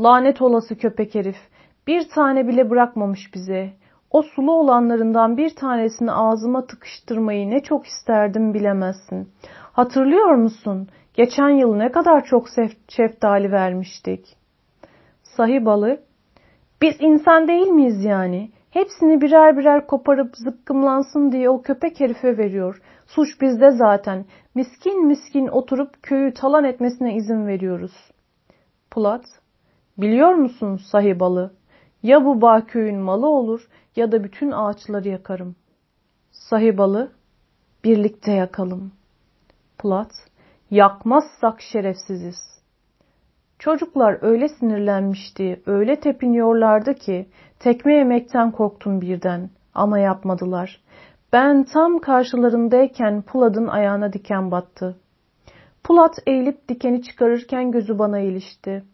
lanet 0.00 0.42
olası 0.42 0.78
köpek 0.78 1.14
herif, 1.14 1.36
bir 1.86 2.08
tane 2.08 2.48
bile 2.48 2.70
bırakmamış 2.70 3.34
bize. 3.34 3.72
O 4.10 4.22
sulu 4.22 4.52
olanlarından 4.52 5.36
bir 5.36 5.54
tanesini 5.56 6.12
ağzıma 6.12 6.66
tıkıştırmayı 6.66 7.50
ne 7.50 7.60
çok 7.60 7.86
isterdim 7.86 8.54
bilemezsin. 8.54 9.28
Hatırlıyor 9.72 10.34
musun? 10.34 10.88
Geçen 11.14 11.48
yıl 11.48 11.74
ne 11.74 11.92
kadar 11.92 12.24
çok 12.24 12.46
şeftali 12.88 13.52
vermiştik. 13.52 14.36
Sahibalı, 15.22 16.00
biz 16.82 16.94
insan 17.00 17.48
değil 17.48 17.68
miyiz 17.68 18.04
yani? 18.04 18.50
Hepsini 18.74 19.20
birer 19.20 19.56
birer 19.56 19.86
koparıp 19.86 20.36
zıkkımlansın 20.36 21.32
diye 21.32 21.50
o 21.50 21.62
köpek 21.62 22.00
herife 22.00 22.38
veriyor. 22.38 22.82
Suç 23.06 23.40
bizde 23.40 23.70
zaten. 23.70 24.24
Miskin 24.54 25.06
miskin 25.06 25.46
oturup 25.46 26.02
köyü 26.02 26.34
talan 26.34 26.64
etmesine 26.64 27.14
izin 27.16 27.46
veriyoruz. 27.46 27.92
Pulat, 28.90 29.24
biliyor 29.98 30.34
musun 30.34 30.80
sahibalı? 30.92 31.54
Ya 32.02 32.24
bu 32.24 32.40
bağ 32.40 32.66
köyün 32.66 32.98
malı 32.98 33.26
olur 33.26 33.68
ya 33.96 34.12
da 34.12 34.24
bütün 34.24 34.50
ağaçları 34.50 35.08
yakarım. 35.08 35.56
Sahibalı, 36.30 37.12
birlikte 37.84 38.32
yakalım. 38.32 38.92
Pulat, 39.78 40.12
yakmazsak 40.70 41.60
şerefsiziz. 41.60 42.53
Çocuklar 43.58 44.18
öyle 44.22 44.48
sinirlenmişti, 44.48 45.62
öyle 45.66 46.00
tepiniyorlardı 46.00 46.94
ki 46.94 47.28
tekme 47.58 47.94
yemekten 47.94 48.50
korktum 48.50 49.00
birden 49.00 49.50
ama 49.74 49.98
yapmadılar. 49.98 50.80
Ben 51.32 51.64
tam 51.64 51.98
karşılarındayken 51.98 53.22
Pulat'ın 53.22 53.66
ayağına 53.66 54.12
diken 54.12 54.50
battı. 54.50 54.96
Pulat 55.84 56.18
eğilip 56.26 56.68
dikeni 56.68 57.02
çıkarırken 57.02 57.70
gözü 57.70 57.98
bana 57.98 58.18
ilişti. 58.18 58.84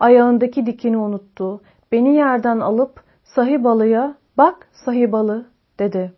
Ayağındaki 0.00 0.66
dikeni 0.66 0.96
unuttu. 0.96 1.60
Beni 1.92 2.14
yerden 2.16 2.60
alıp 2.60 3.00
sahibalıya 3.24 4.14
bak 4.38 4.68
sahibalı 4.84 5.46
dedi. 5.78 6.12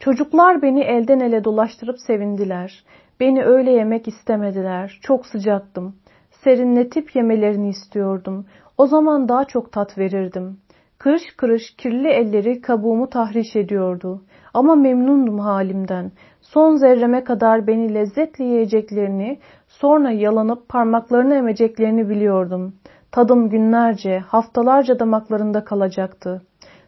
Çocuklar 0.00 0.62
beni 0.62 0.80
elden 0.80 1.20
ele 1.20 1.44
dolaştırıp 1.44 2.00
sevindiler. 2.06 2.84
Beni 3.20 3.44
öyle 3.44 3.70
yemek 3.70 4.08
istemediler. 4.08 4.98
Çok 5.02 5.26
sıcaktım. 5.26 5.96
Serinletip 6.44 7.16
yemelerini 7.16 7.68
istiyordum. 7.68 8.46
O 8.78 8.86
zaman 8.86 9.28
daha 9.28 9.44
çok 9.44 9.72
tat 9.72 9.98
verirdim. 9.98 10.58
Kırış 10.98 11.22
kırış 11.36 11.74
kirli 11.76 12.08
elleri 12.08 12.60
kabuğumu 12.60 13.10
tahriş 13.10 13.56
ediyordu. 13.56 14.22
Ama 14.54 14.74
memnundum 14.74 15.38
halimden. 15.38 16.12
Son 16.40 16.76
zerreme 16.76 17.24
kadar 17.24 17.66
beni 17.66 17.94
lezzetle 17.94 18.44
yiyeceklerini, 18.44 19.38
sonra 19.68 20.10
yalanıp 20.10 20.68
parmaklarını 20.68 21.34
emeceklerini 21.34 22.08
biliyordum. 22.08 22.74
Tadım 23.12 23.50
günlerce, 23.50 24.18
haftalarca 24.18 24.98
damaklarında 24.98 25.64
kalacaktı. 25.64 26.42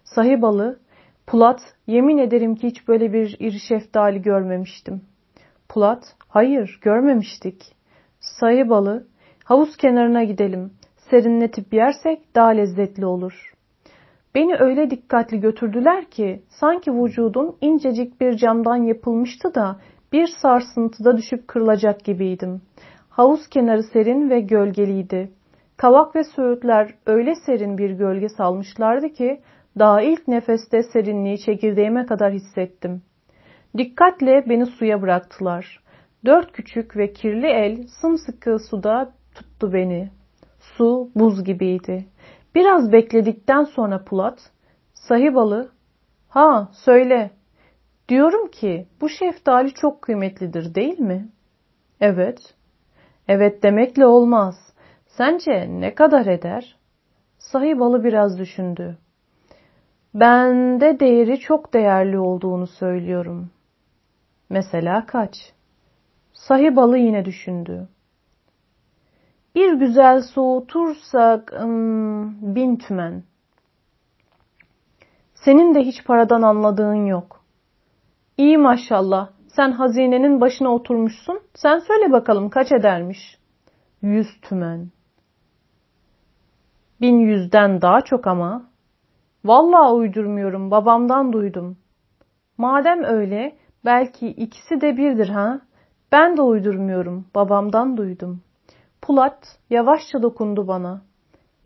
Sahibalı, 0.05 0.79
Pulat, 1.27 1.61
yemin 1.87 2.19
ederim 2.19 2.55
ki 2.55 2.67
hiç 2.67 2.89
böyle 2.89 3.13
bir 3.13 3.37
iri 3.39 3.61
şeftali 3.61 4.23
görmemiştim. 4.23 5.03
Pulat, 5.69 6.03
hayır 6.29 6.79
görmemiştik. 6.83 7.63
Sahibalı, 8.21 9.07
havuz 9.47 9.77
kenarına 9.77 10.25
gidelim. 10.25 10.73
Serinletip 11.11 11.73
yersek 11.73 12.35
daha 12.35 12.49
lezzetli 12.49 13.07
olur. 13.07 13.53
Beni 14.35 14.57
öyle 14.59 14.91
dikkatli 14.91 15.41
götürdüler 15.41 16.05
ki 16.05 16.43
sanki 16.61 16.93
vücudum 16.93 17.57
incecik 17.61 18.21
bir 18.21 18.37
camdan 18.37 18.77
yapılmıştı 18.77 19.55
da 19.55 19.77
bir 20.13 20.27
sarsıntıda 20.43 21.17
düşüp 21.17 21.49
kırılacak 21.49 22.05
gibiydim. 22.05 22.63
Havuz 23.09 23.49
kenarı 23.49 23.83
serin 23.83 24.31
ve 24.31 24.41
gölgeliydi. 24.41 25.31
Kavak 25.77 26.17
ve 26.17 26.25
söğütler 26.25 26.95
öyle 27.07 27.35
serin 27.47 27.79
bir 27.79 27.91
gölge 27.91 28.29
salmışlardı 28.29 29.09
ki 29.09 29.41
daha 29.79 30.03
ilk 30.03 30.29
nefeste 30.29 30.83
serinliği 30.83 31.39
çekirdeğime 31.39 32.07
kadar 32.07 32.33
hissettim. 32.33 33.03
Dikkatle 33.79 34.45
beni 34.49 34.67
suya 34.67 35.03
bıraktılar. 35.03 35.81
Dört 36.25 36.53
küçük 36.53 36.97
ve 36.97 37.13
kirli 37.13 37.47
el 37.47 37.87
sımsıkı 38.01 38.59
suda 38.71 39.16
tuttu 39.37 39.73
beni. 39.73 40.11
Su 40.61 41.11
buz 41.15 41.45
gibiydi. 41.45 42.07
Biraz 42.55 42.93
bekledikten 42.93 43.65
sonra 43.65 44.05
Pulat, 44.05 44.51
sahibalı, 44.95 45.71
ha 46.29 46.69
söyle, 46.73 47.31
diyorum 48.09 48.51
ki 48.51 48.87
bu 49.01 49.09
şeftali 49.09 49.75
çok 49.75 50.03
kıymetlidir 50.03 50.75
değil 50.75 50.99
mi? 50.99 51.29
Evet. 52.01 52.55
Evet 53.29 53.63
demekle 53.63 54.07
olmaz. 54.07 54.55
Sence 55.07 55.67
ne 55.71 55.95
kadar 55.95 56.27
eder? 56.27 56.77
Sahibalı 57.39 58.05
biraz 58.05 58.39
düşündü. 58.39 58.99
Bende 60.15 61.01
değeri 61.01 61.39
çok 61.39 61.75
değerli 61.75 62.19
olduğunu 62.19 62.67
söylüyorum. 62.67 63.51
Mesela 64.51 65.07
kaç? 65.07 65.53
Sahibalı 66.33 66.99
yine 66.99 67.25
düşündü. 67.25 67.89
Bir 69.57 69.73
güzel 69.73 70.23
soğutursak 70.23 71.53
ım, 71.53 72.55
bin 72.55 72.77
tümen. 72.77 73.23
Senin 75.35 75.75
de 75.75 75.81
hiç 75.81 76.05
paradan 76.05 76.43
anladığın 76.43 77.07
yok. 77.07 77.45
İyi 78.39 78.59
maşallah. 78.59 79.31
Sen 79.49 79.73
hazinenin 79.73 80.41
başına 80.41 80.69
oturmuşsun. 80.69 81.41
Sen 81.55 81.79
söyle 81.79 82.13
bakalım 82.13 82.51
kaç 82.51 82.73
edermiş? 82.73 83.39
Yüz 84.03 84.41
tümen. 84.43 84.91
Bin 87.01 87.19
yüzden 87.19 87.83
daha 87.83 88.01
çok 88.01 88.27
ama. 88.27 88.71
Vallahi 89.45 89.93
uydurmuyorum. 89.93 90.71
Babamdan 90.71 91.33
duydum. 91.33 91.77
Madem 92.59 93.05
öyle 93.05 93.57
belki 93.85 94.29
ikisi 94.29 94.81
de 94.81 94.97
birdir 94.97 95.29
ha? 95.29 95.61
Ben 96.13 96.37
de 96.37 96.43
uydurmuyorum. 96.43 97.27
Babamdan 97.35 97.97
duydum. 97.97 98.43
Pulat 99.03 99.59
yavaşça 99.71 100.23
dokundu 100.23 100.69
bana. 100.69 101.03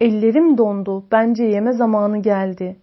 Ellerim 0.00 0.58
dondu. 0.58 1.04
Bence 1.12 1.44
yeme 1.44 1.72
zamanı 1.72 2.22
geldi. 2.22 2.76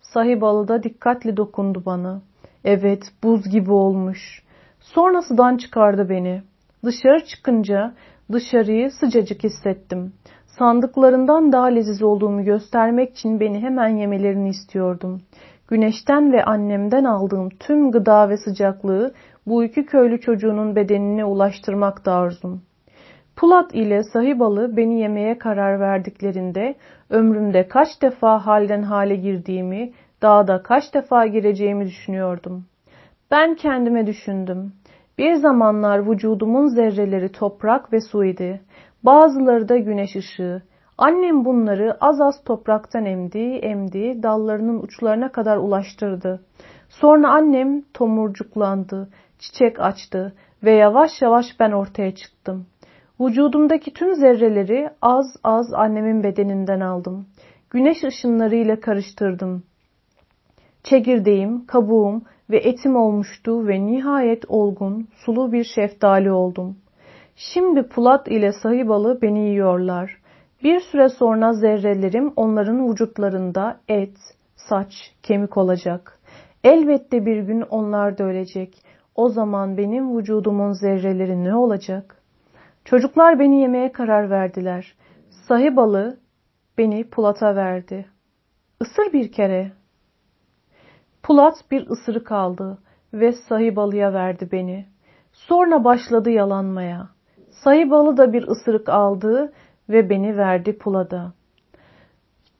Sahibalı 0.00 0.68
da 0.68 0.82
dikkatli 0.82 1.36
dokundu 1.36 1.82
bana. 1.86 2.22
Evet, 2.64 3.02
buz 3.22 3.48
gibi 3.48 3.72
olmuş. 3.72 4.42
Sonra 4.80 5.22
sudan 5.22 5.56
çıkardı 5.56 6.08
beni. 6.08 6.42
Dışarı 6.84 7.24
çıkınca 7.24 7.94
dışarıyı 8.32 8.90
sıcacık 8.90 9.44
hissettim. 9.44 10.12
Sandıklarından 10.58 11.52
daha 11.52 11.66
leziz 11.66 12.02
olduğumu 12.02 12.44
göstermek 12.44 13.10
için 13.10 13.40
beni 13.40 13.60
hemen 13.60 13.88
yemelerini 13.88 14.48
istiyordum. 14.48 15.20
Güneşten 15.68 16.32
ve 16.32 16.44
annemden 16.44 17.04
aldığım 17.04 17.48
tüm 17.48 17.90
gıda 17.90 18.28
ve 18.28 18.36
sıcaklığı 18.36 19.14
bu 19.46 19.64
iki 19.64 19.86
köylü 19.86 20.20
çocuğunun 20.20 20.76
bedenine 20.76 21.24
ulaştırmak 21.24 22.06
da 22.06 22.14
arzum. 22.14 22.62
Pulat 23.38 23.74
ile 23.74 24.02
sahibalı 24.02 24.76
beni 24.76 25.00
yemeye 25.00 25.38
karar 25.38 25.80
verdiklerinde 25.80 26.74
ömrümde 27.10 27.68
kaç 27.68 28.02
defa 28.02 28.46
halden 28.46 28.82
hale 28.82 29.16
girdiğimi 29.16 29.92
Dağda 30.22 30.62
kaç 30.62 30.94
defa 30.94 31.26
gireceğimi 31.26 31.84
düşünüyordum. 31.86 32.66
Ben 33.30 33.54
kendime 33.54 34.06
düşündüm. 34.06 34.72
Bir 35.18 35.34
zamanlar 35.34 36.10
vücudumun 36.10 36.66
zerreleri 36.66 37.32
toprak 37.32 37.92
ve 37.92 38.00
su 38.00 38.24
idi. 38.24 38.60
Bazıları 39.02 39.68
da 39.68 39.76
güneş 39.76 40.16
ışığı. 40.16 40.62
Annem 40.98 41.44
bunları 41.44 41.96
az 42.00 42.20
az 42.20 42.44
topraktan 42.44 43.04
emdi, 43.04 43.38
emdi, 43.38 44.22
dallarının 44.22 44.82
uçlarına 44.82 45.32
kadar 45.32 45.56
ulaştırdı. 45.56 46.40
Sonra 46.88 47.30
annem 47.30 47.82
tomurcuklandı, 47.94 49.08
çiçek 49.38 49.80
açtı 49.80 50.34
ve 50.64 50.72
yavaş 50.72 51.22
yavaş 51.22 51.46
ben 51.60 51.72
ortaya 51.72 52.14
çıktım. 52.14 52.66
Vücudumdaki 53.20 53.94
tüm 53.94 54.14
zerreleri 54.14 54.90
az 55.02 55.36
az 55.44 55.74
annemin 55.74 56.22
bedeninden 56.22 56.80
aldım. 56.80 57.26
Güneş 57.70 58.04
ışınlarıyla 58.04 58.80
karıştırdım. 58.80 59.62
Çekirdeğim, 60.82 61.66
kabuğum 61.66 62.22
ve 62.50 62.58
etim 62.58 62.96
olmuştu 62.96 63.68
ve 63.68 63.86
nihayet 63.86 64.44
olgun, 64.48 65.08
sulu 65.24 65.52
bir 65.52 65.64
şeftali 65.64 66.32
oldum. 66.32 66.76
Şimdi 67.36 67.82
Pulat 67.82 68.28
ile 68.28 68.52
Sahibalı 68.52 69.22
beni 69.22 69.48
yiyorlar. 69.48 70.16
Bir 70.64 70.80
süre 70.80 71.08
sonra 71.08 71.52
zerrelerim 71.52 72.32
onların 72.36 72.90
vücutlarında 72.90 73.80
et, 73.88 74.16
saç, 74.56 74.92
kemik 75.22 75.56
olacak. 75.56 76.18
Elbette 76.64 77.26
bir 77.26 77.40
gün 77.40 77.60
onlar 77.60 78.18
da 78.18 78.24
ölecek. 78.24 78.82
O 79.14 79.28
zaman 79.28 79.76
benim 79.76 80.18
vücudumun 80.18 80.72
zerreleri 80.72 81.44
ne 81.44 81.56
olacak? 81.56 82.18
Çocuklar 82.90 83.38
beni 83.38 83.60
yemeye 83.60 83.92
karar 83.92 84.30
verdiler. 84.30 84.94
Sahibalı 85.48 86.18
beni 86.78 87.04
Pulat'a 87.10 87.56
verdi. 87.56 88.06
Isır 88.80 89.12
bir 89.12 89.32
kere. 89.32 89.72
Pulat 91.22 91.54
bir 91.70 91.90
ısırık 91.90 92.32
aldı 92.32 92.78
ve 93.12 93.32
Sahibalı'ya 93.32 94.12
verdi 94.12 94.48
beni. 94.52 94.86
Sonra 95.32 95.84
başladı 95.84 96.30
yalanmaya. 96.30 97.08
Sahibalı 97.64 98.16
da 98.16 98.32
bir 98.32 98.48
ısırık 98.48 98.88
aldı 98.88 99.52
ve 99.88 100.10
beni 100.10 100.36
verdi 100.36 100.78
Pulat'a. 100.78 101.32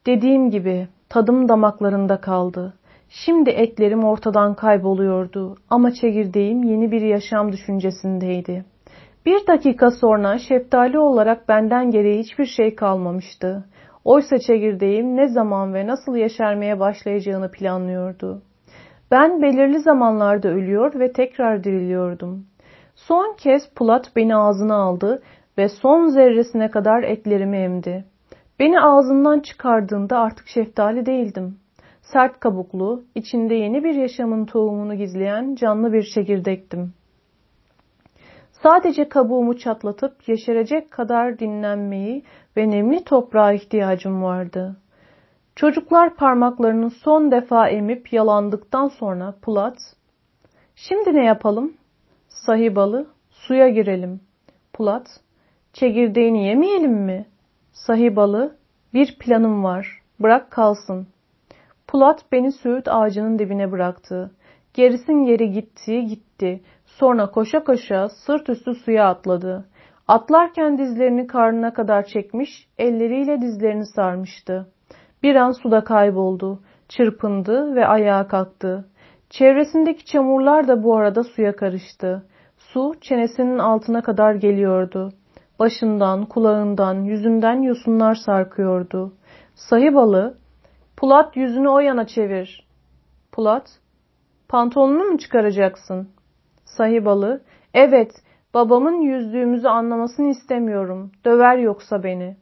Dediğim 0.07 0.51
gibi 0.51 0.89
tadım 1.09 1.49
damaklarında 1.49 2.21
kaldı. 2.21 2.75
Şimdi 3.09 3.51
etlerim 3.51 4.05
ortadan 4.05 4.55
kayboluyordu 4.55 5.57
ama 5.71 5.93
çekirdeğim 5.93 6.63
yeni 6.63 6.91
bir 6.91 7.01
yaşam 7.01 7.53
düşüncesindeydi. 7.53 8.65
Bir 9.27 9.47
dakika 9.47 9.91
sonra 9.91 10.39
şeftali 10.39 10.99
olarak 10.99 11.49
benden 11.49 11.91
geriye 11.91 12.19
hiçbir 12.19 12.47
şey 12.47 12.75
kalmamıştı. 12.75 13.65
Oysa 14.05 14.39
çekirdeğim 14.39 15.17
ne 15.17 15.29
zaman 15.29 15.75
ve 15.75 15.87
nasıl 15.87 16.17
yaşarmaya 16.17 16.81
başlayacağını 16.81 17.51
planlıyordu. 17.51 18.43
Ben 19.11 19.43
belirli 19.43 19.81
zamanlarda 19.81 20.49
ölüyor 20.49 21.01
ve 21.01 21.13
tekrar 21.13 21.65
diriliyordum. 21.65 22.47
Son 22.95 23.37
kez 23.39 23.63
Pulat 23.77 24.13
beni 24.17 24.37
ağzına 24.37 24.77
aldı 24.77 25.23
ve 25.59 25.69
son 25.69 26.07
zerresine 26.07 26.71
kadar 26.71 27.03
etlerimi 27.03 27.57
emdi. 27.57 28.05
Beni 28.61 28.81
ağzından 28.81 29.41
çıkardığında 29.41 30.19
artık 30.19 30.49
şeftali 30.49 31.07
değildim. 31.07 31.59
Sert 32.03 32.41
kabuklu, 32.41 33.05
içinde 33.15 33.55
yeni 33.55 33.85
bir 33.85 33.95
yaşamın 33.95 34.47
tohumunu 34.47 34.95
gizleyen 34.95 35.55
canlı 35.55 35.93
bir 35.93 36.03
çekirdektim. 36.15 36.93
Sadece 38.63 39.09
kabuğumu 39.09 39.59
çatlatıp 39.59 40.29
yeşerecek 40.29 40.91
kadar 40.91 41.39
dinlenmeyi 41.39 42.25
ve 42.57 42.71
nemli 42.71 43.05
toprağa 43.05 43.53
ihtiyacım 43.53 44.23
vardı. 44.23 44.77
Çocuklar 45.57 46.15
parmaklarını 46.17 46.91
son 46.91 47.31
defa 47.31 47.69
emip 47.69 48.13
yalandıktan 48.13 48.89
sonra 48.89 49.35
Pulat, 49.43 49.77
''Şimdi 50.77 51.15
ne 51.15 51.25
yapalım?'' 51.25 51.77
Sahibalı, 52.29 53.07
''Suya 53.31 53.69
girelim.'' 53.69 54.21
Pulat, 54.73 55.07
''Çekirdeğini 55.73 56.47
yemeyelim 56.47 56.95
mi?'' 56.95 57.27
Sahibalı, 57.73 58.57
''Bir 58.95 59.17
planım 59.19 59.65
var, 59.65 60.03
bırak 60.21 60.51
kalsın.'' 60.51 61.07
Pulat 61.87 62.25
beni 62.33 62.53
söğüt 62.53 62.89
ağacının 62.89 63.39
dibine 63.39 63.73
bıraktı. 63.73 64.31
Gerisin 64.75 65.25
geri 65.25 65.53
gitti, 65.53 66.07
gitti. 66.07 66.61
Sonra 66.89 67.31
koşa 67.31 67.65
koşa 67.65 68.09
sırt 68.09 68.49
üstü 68.49 68.75
suya 68.75 69.09
atladı. 69.09 69.65
Atlarken 70.09 70.79
dizlerini 70.79 71.27
karnına 71.27 71.73
kadar 71.73 72.05
çekmiş, 72.05 72.69
elleriyle 72.79 73.41
dizlerini 73.41 73.87
sarmıştı. 73.87 74.67
Bir 75.23 75.35
an 75.35 75.53
suda 75.53 75.85
kayboldu. 75.85 76.61
Çırpındı 76.89 77.75
ve 77.75 77.87
ayağa 77.87 78.29
kalktı. 78.29 78.89
Çevresindeki 79.31 80.05
çamurlar 80.05 80.69
da 80.69 80.83
bu 80.83 80.97
arada 80.97 81.25
suya 81.25 81.57
karıştı. 81.57 82.27
Su 82.59 82.95
çenesinin 83.01 83.59
altına 83.59 84.03
kadar 84.03 84.35
geliyordu. 84.35 85.13
Başından, 85.59 86.27
kulağından, 86.27 86.95
yüzünden 86.95 87.63
yosunlar 87.63 88.15
sarkıyordu. 88.15 89.13
Sahibalı, 89.55 90.39
Pulat 90.99 91.37
yüzünü 91.37 91.69
o 91.69 91.79
yana 91.79 92.07
çevir. 92.07 92.67
Pulat, 93.33 93.81
pantolonunu 94.49 95.05
mu 95.05 95.19
çıkaracaksın? 95.19 96.09
Sahibalı, 96.79 97.41
evet, 97.75 98.13
babamın 98.55 99.01
yüzdüğümüzü 99.01 99.69
anlamasını 99.69 100.29
istemiyorum. 100.29 101.13
Döver 101.25 101.59
yoksa 101.59 102.03
beni. 102.03 102.37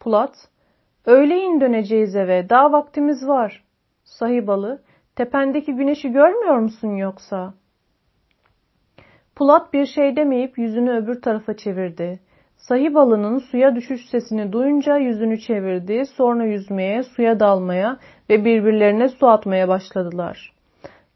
Pulat, 0.00 0.34
öğleyin 1.06 1.60
döneceğiz 1.60 2.16
eve, 2.16 2.48
daha 2.48 2.72
vaktimiz 2.72 3.28
var. 3.28 3.64
Sahibalı, 4.04 4.82
tependeki 5.16 5.74
güneşi 5.74 6.12
görmüyor 6.12 6.58
musun 6.58 6.96
yoksa? 6.96 7.54
Pulat 9.36 9.72
bir 9.72 9.86
şey 9.86 10.16
demeyip 10.16 10.58
yüzünü 10.58 10.90
öbür 10.90 11.22
tarafa 11.22 11.56
çevirdi. 11.56 12.20
Sahibalının 12.56 13.38
suya 13.38 13.76
düşüş 13.76 14.08
sesini 14.10 14.52
duyunca 14.52 14.96
yüzünü 14.96 15.40
çevirdi, 15.40 16.02
sonra 16.06 16.44
yüzmeye, 16.44 17.02
suya 17.02 17.40
dalmaya 17.40 17.98
ve 18.30 18.44
birbirlerine 18.44 19.08
su 19.08 19.28
atmaya 19.28 19.68
başladılar. 19.68 20.52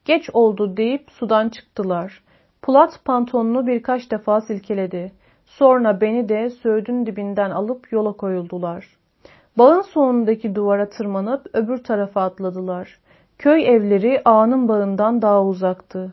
Geç 0.05 0.31
oldu 0.33 0.77
deyip 0.77 1.11
sudan 1.11 1.49
çıktılar. 1.49 2.26
Pulat 2.63 3.01
pantolonunu 3.05 3.67
birkaç 3.67 4.11
defa 4.11 4.41
silkeledi. 4.41 5.13
Sonra 5.45 6.01
beni 6.01 6.29
de 6.29 6.51
söğüdün 6.51 7.07
dibinden 7.07 7.51
alıp 7.51 7.93
yola 7.93 8.13
koyuldular. 8.13 8.87
Bağın 9.59 9.81
sonundaki 9.83 10.55
duvara 10.55 10.89
tırmanıp 10.89 11.47
öbür 11.53 11.85
tarafa 11.85 12.23
atladılar. 12.23 12.99
Köy 13.39 13.69
evleri 13.69 14.23
ağanın 14.25 14.69
bağından 14.69 15.23
daha 15.23 15.45
uzaktı. 15.45 16.13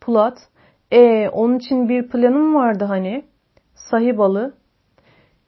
Pulat, 0.00 0.38
ee 0.92 1.28
onun 1.28 1.58
için 1.58 1.88
bir 1.88 2.08
planım 2.08 2.54
vardı 2.54 2.84
hani. 2.84 3.24
Sahibalı, 3.74 4.54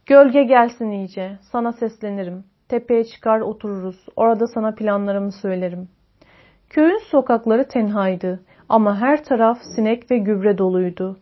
Gölge 0.07 0.43
gelsin 0.43 0.91
iyice. 0.91 1.39
Sana 1.53 1.73
seslenirim. 1.73 2.45
Tepeye 2.69 3.05
çıkar 3.05 3.41
otururuz. 3.41 4.07
Orada 4.17 4.47
sana 4.47 4.75
planlarımı 4.75 5.33
söylerim. 5.33 5.89
Köyün 6.71 6.99
sokakları 7.11 7.69
tenhaydı 7.69 8.41
ama 8.69 9.01
her 9.01 9.25
taraf 9.25 9.59
sinek 9.77 10.11
ve 10.11 10.19
gübre 10.19 10.59
doluydu. 10.59 11.17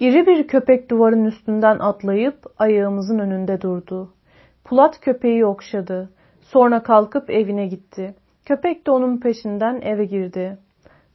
İri 0.00 0.26
bir 0.26 0.46
köpek 0.46 0.90
duvarın 0.90 1.24
üstünden 1.24 1.78
atlayıp 1.78 2.38
ayağımızın 2.58 3.18
önünde 3.18 3.60
durdu. 3.60 4.12
Pulat 4.64 5.00
köpeği 5.00 5.46
okşadı. 5.46 6.10
Sonra 6.40 6.82
kalkıp 6.82 7.30
evine 7.30 7.66
gitti. 7.66 8.14
Köpek 8.44 8.86
de 8.86 8.90
onun 8.90 9.20
peşinden 9.20 9.80
eve 9.80 10.04
girdi. 10.04 10.58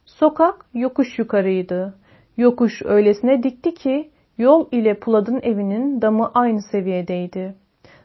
Sokak 0.04 0.66
yokuş 0.74 1.18
yukarıydı. 1.18 1.94
Yokuş 2.36 2.82
öylesine 2.84 3.42
dikti 3.42 3.74
ki 3.74 4.10
Yol 4.38 4.68
ile 4.72 4.94
Pulad'ın 4.94 5.40
evinin 5.42 6.02
damı 6.02 6.30
aynı 6.34 6.62
seviyedeydi. 6.62 7.54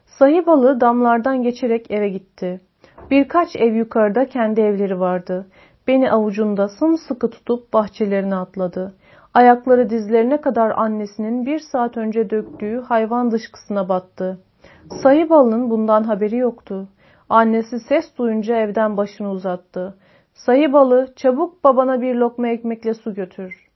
Sahibalı 0.06 0.80
damlardan 0.80 1.42
geçerek 1.42 1.90
eve 1.90 2.08
gitti. 2.08 2.60
Birkaç 3.10 3.56
ev 3.56 3.74
yukarıda 3.74 4.26
kendi 4.26 4.60
evleri 4.60 5.00
vardı. 5.00 5.46
Beni 5.86 6.12
avucunda 6.12 6.68
sımsıkı 6.68 7.30
tutup 7.30 7.72
bahçelerine 7.72 8.36
atladı. 8.36 8.94
Ayakları 9.34 9.90
dizlerine 9.90 10.40
kadar 10.40 10.70
annesinin 10.70 11.46
bir 11.46 11.58
saat 11.58 11.96
önce 11.96 12.30
döktüğü 12.30 12.80
hayvan 12.80 13.30
dışkısına 13.30 13.88
battı. 13.88 14.38
Sahibalı'nın 15.02 15.70
bundan 15.70 16.04
haberi 16.04 16.36
yoktu. 16.36 16.88
Annesi 17.28 17.80
ses 17.80 18.18
duyunca 18.18 18.56
evden 18.56 18.96
başını 18.96 19.30
uzattı. 19.30 19.94
Sahibalı 20.34 21.12
çabuk 21.16 21.64
babana 21.64 22.00
bir 22.00 22.14
lokma 22.14 22.48
ekmekle 22.48 22.94
su 22.94 23.14
götür. 23.14 23.70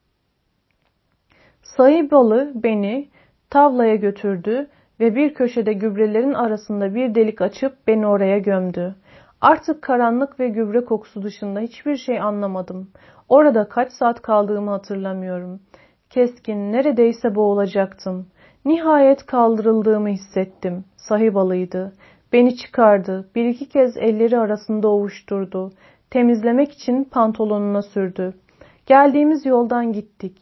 Sayıbalı 1.62 2.52
beni 2.54 3.08
tavlaya 3.50 3.94
götürdü 3.94 4.66
ve 5.00 5.14
bir 5.14 5.34
köşede 5.34 5.72
gübrelerin 5.72 6.32
arasında 6.32 6.94
bir 6.94 7.14
delik 7.14 7.40
açıp 7.40 7.86
beni 7.86 8.06
oraya 8.06 8.38
gömdü. 8.38 8.94
Artık 9.44 9.82
karanlık 9.82 10.40
ve 10.40 10.48
gübre 10.48 10.84
kokusu 10.84 11.22
dışında 11.22 11.60
hiçbir 11.60 11.96
şey 11.96 12.20
anlamadım. 12.20 12.90
Orada 13.28 13.68
kaç 13.68 13.92
saat 13.92 14.22
kaldığımı 14.22 14.70
hatırlamıyorum. 14.70 15.60
Keskin, 16.10 16.72
neredeyse 16.72 17.34
boğulacaktım. 17.34 18.26
Nihayet 18.64 19.26
kaldırıldığımı 19.26 20.08
hissettim. 20.08 20.84
Sahibalıydı. 20.96 21.92
Beni 22.32 22.56
çıkardı. 22.56 23.28
Bir 23.34 23.44
iki 23.44 23.68
kez 23.68 23.96
elleri 23.96 24.38
arasında 24.38 24.88
ovuşturdu. 24.88 25.72
Temizlemek 26.10 26.72
için 26.72 27.04
pantolonuna 27.04 27.82
sürdü. 27.82 28.34
Geldiğimiz 28.86 29.46
yoldan 29.46 29.92
gittik. 29.92 30.38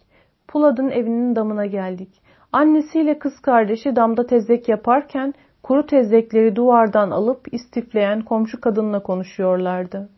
Pulad'ın 0.48 0.90
evinin 0.90 1.36
damına 1.36 1.66
geldik. 1.66 2.22
Annesiyle 2.52 3.18
kız 3.18 3.40
kardeşi 3.40 3.96
damda 3.96 4.26
tezek 4.26 4.68
yaparken 4.68 5.34
kuru 5.62 5.86
tezekleri 5.86 6.56
duvardan 6.56 7.10
alıp 7.10 7.54
istifleyen 7.54 8.20
komşu 8.20 8.60
kadınla 8.60 9.02
konuşuyorlardı. 9.02 10.08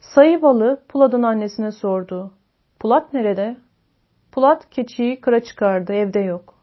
Sayı 0.00 0.42
balı 0.42 0.82
Pulat'ın 0.88 1.22
annesine 1.22 1.72
sordu. 1.72 2.32
Pulat 2.80 3.12
nerede? 3.12 3.56
Pulat 4.32 4.70
keçiyi 4.70 5.20
kıra 5.20 5.40
çıkardı, 5.40 5.92
evde 5.92 6.20
yok. 6.20 6.54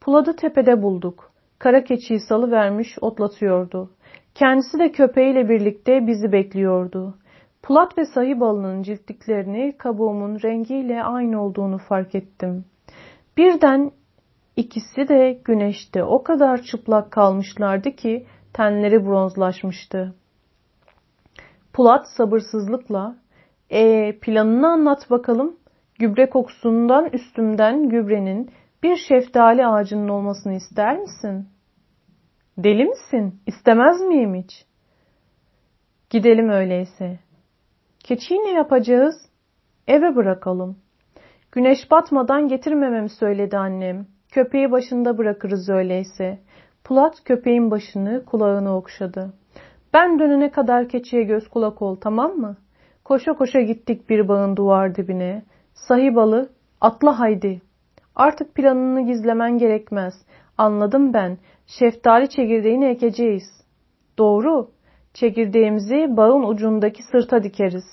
Pulat'ı 0.00 0.36
tepede 0.36 0.82
bulduk. 0.82 1.32
Kara 1.58 1.84
keçiyi 1.84 2.20
salı 2.20 2.50
vermiş, 2.50 2.98
otlatıyordu. 3.00 3.90
Kendisi 4.34 4.78
de 4.78 4.92
köpeğiyle 4.92 5.48
birlikte 5.48 6.06
bizi 6.06 6.32
bekliyordu. 6.32 7.14
Pulat 7.62 7.98
ve 7.98 8.04
sayı 8.04 8.40
balının 8.40 8.82
ciltliklerini 8.82 9.74
kabuğumun 9.78 10.38
rengiyle 10.42 11.02
aynı 11.02 11.44
olduğunu 11.44 11.78
fark 11.78 12.14
ettim. 12.14 12.64
Birden 13.36 13.90
ikisi 14.56 15.08
de 15.08 15.40
güneşte 15.44 16.04
o 16.04 16.22
kadar 16.22 16.62
çıplak 16.62 17.10
kalmışlardı 17.12 17.90
ki 17.90 18.26
tenleri 18.52 19.06
bronzlaşmıştı. 19.06 20.14
Pulat 21.72 22.06
sabırsızlıkla 22.16 23.16
e 23.70 24.12
planını 24.18 24.68
anlat 24.68 25.10
bakalım. 25.10 25.56
Gübre 25.98 26.30
kokusundan 26.30 27.08
üstümden 27.12 27.88
gübrenin 27.88 28.50
bir 28.82 28.96
şeftali 28.96 29.66
ağacının 29.66 30.08
olmasını 30.08 30.54
ister 30.54 30.98
misin? 30.98 31.48
Deli 32.58 32.84
misin? 32.84 33.40
İstemez 33.46 34.00
miyim 34.00 34.34
hiç? 34.34 34.64
Gidelim 36.10 36.48
öyleyse. 36.48 37.18
Keçiyi 38.04 38.40
ne 38.40 38.50
yapacağız? 38.50 39.14
Eve 39.86 40.16
bırakalım. 40.16 40.76
Güneş 41.52 41.90
batmadan 41.90 42.48
getirmememi 42.48 43.08
söyledi 43.08 43.58
annem. 43.58 44.06
Köpeği 44.32 44.70
başında 44.70 45.18
bırakırız 45.18 45.68
öyleyse. 45.68 46.38
Pulat 46.84 47.24
köpeğin 47.24 47.70
başını 47.70 48.24
kulağını 48.24 48.76
okşadı. 48.76 49.32
Ben 49.92 50.18
dönene 50.18 50.50
kadar 50.50 50.88
keçiye 50.88 51.22
göz 51.22 51.48
kulak 51.48 51.82
ol 51.82 51.96
tamam 52.00 52.32
mı? 52.32 52.56
Koşa 53.04 53.32
koşa 53.32 53.60
gittik 53.60 54.10
bir 54.10 54.28
bağın 54.28 54.56
duvar 54.56 54.94
dibine. 54.94 55.42
Sahibalı 55.74 56.50
atla 56.80 57.18
haydi. 57.18 57.62
Artık 58.14 58.54
planını 58.54 59.06
gizlemen 59.06 59.58
gerekmez. 59.58 60.14
Anladım 60.58 61.14
ben. 61.14 61.38
Şeftali 61.66 62.28
çekirdeğini 62.28 62.84
ekeceğiz. 62.84 63.64
Doğru. 64.18 64.70
Çekirdeğimizi 65.14 66.16
bağın 66.16 66.42
ucundaki 66.42 67.02
sırta 67.02 67.42
dikeriz. 67.42 67.84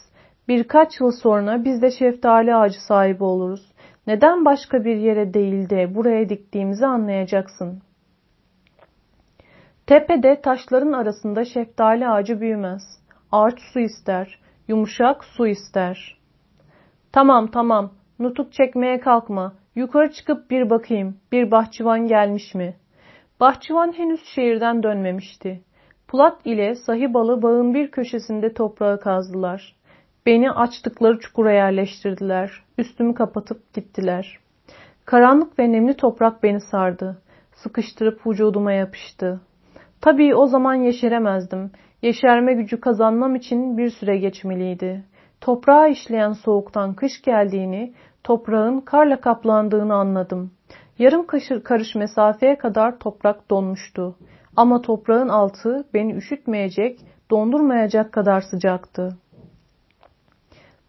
Birkaç 0.47 0.99
yıl 0.99 1.11
sonra 1.11 1.65
biz 1.65 1.81
de 1.81 1.91
şeftali 1.91 2.55
ağacı 2.55 2.85
sahibi 2.87 3.23
oluruz. 3.23 3.71
Neden 4.09 4.45
başka 4.45 4.85
bir 4.85 4.95
yere 4.95 5.33
değil 5.33 5.69
de 5.69 5.95
buraya 5.95 6.29
diktiğimizi 6.29 6.85
anlayacaksın. 6.85 7.81
Tepede 9.87 10.41
taşların 10.41 10.91
arasında 10.91 11.45
şeftali 11.45 12.07
ağacı 12.07 12.41
büyümez. 12.41 12.81
Ağaç 13.31 13.59
su 13.73 13.79
ister. 13.79 14.39
Yumuşak 14.67 15.23
su 15.23 15.47
ister. 15.47 16.17
Tamam 17.11 17.51
tamam. 17.51 17.91
Nutuk 18.19 18.53
çekmeye 18.53 18.99
kalkma. 18.99 19.53
Yukarı 19.75 20.11
çıkıp 20.11 20.51
bir 20.51 20.69
bakayım. 20.69 21.17
Bir 21.31 21.51
bahçıvan 21.51 22.07
gelmiş 22.07 22.55
mi? 22.55 22.75
Bahçıvan 23.39 23.91
henüz 23.97 24.25
şehirden 24.35 24.83
dönmemişti. 24.83 25.61
Pulat 26.07 26.45
ile 26.45 26.75
sahibalı 26.75 27.41
bağın 27.41 27.73
bir 27.73 27.91
köşesinde 27.91 28.53
toprağı 28.53 28.99
kazdılar. 28.99 29.78
Beni 30.29 30.51
açtıkları 30.51 31.19
çukura 31.19 31.51
yerleştirdiler. 31.51 32.51
Üstümü 32.77 33.13
kapatıp 33.13 33.73
gittiler. 33.73 34.37
Karanlık 35.05 35.59
ve 35.59 35.71
nemli 35.71 35.93
toprak 35.93 36.43
beni 36.43 36.61
sardı. 36.61 37.21
Sıkıştırıp 37.53 38.27
vücuduma 38.27 38.71
yapıştı. 38.71 39.41
Tabii 40.01 40.35
o 40.35 40.47
zaman 40.47 40.73
yeşeremezdim. 40.73 41.71
Yeşerme 42.01 42.53
gücü 42.53 42.79
kazanmam 42.79 43.35
için 43.35 43.77
bir 43.77 43.89
süre 43.89 44.17
geçmeliydi. 44.17 45.03
Toprağa 45.41 45.87
işleyen 45.87 46.31
soğuktan 46.31 46.93
kış 46.93 47.21
geldiğini, 47.21 47.93
toprağın 48.23 48.81
karla 48.81 49.21
kaplandığını 49.21 49.93
anladım. 49.93 50.51
Yarım 50.99 51.27
karış 51.63 51.95
mesafeye 51.95 52.57
kadar 52.57 52.99
toprak 52.99 53.49
donmuştu. 53.49 54.15
Ama 54.55 54.81
toprağın 54.81 55.29
altı 55.29 55.87
beni 55.93 56.13
üşütmeyecek, 56.13 56.99
dondurmayacak 57.31 58.11
kadar 58.11 58.41
sıcaktı. 58.41 59.17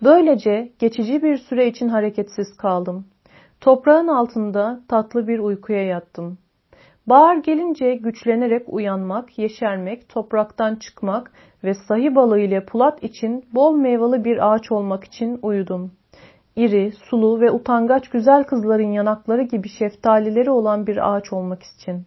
Böylece 0.05 0.73
geçici 0.79 1.23
bir 1.23 1.37
süre 1.37 1.67
için 1.67 1.89
hareketsiz 1.89 2.57
kaldım. 2.57 3.05
Toprağın 3.61 4.09
altında 4.09 4.81
tatlı 4.89 5.29
bir 5.29 5.39
uykuya 5.39 5.85
yattım. 5.85 6.39
Bahar 7.07 7.37
gelince 7.37 7.95
güçlenerek 7.95 8.63
uyanmak, 8.67 9.39
yeşermek, 9.39 10.09
topraktan 10.09 10.75
çıkmak 10.77 11.33
ve 11.65 11.75
sahi 11.75 12.15
balığı 12.15 12.41
ile 12.41 12.65
pulat 12.65 13.03
için 13.03 13.45
bol 13.55 13.77
meyveli 13.77 14.25
bir 14.25 14.53
ağaç 14.53 14.73
olmak 14.73 15.05
için 15.05 15.39
uyudum. 15.43 15.93
İri, 16.57 16.93
sulu 16.93 17.41
ve 17.41 17.51
utangaç 17.51 18.09
güzel 18.09 18.45
kızların 18.45 18.93
yanakları 18.93 19.43
gibi 19.43 19.69
şeftalileri 19.69 20.51
olan 20.51 20.87
bir 20.87 21.15
ağaç 21.15 21.33
olmak 21.33 21.63
için. 21.63 22.07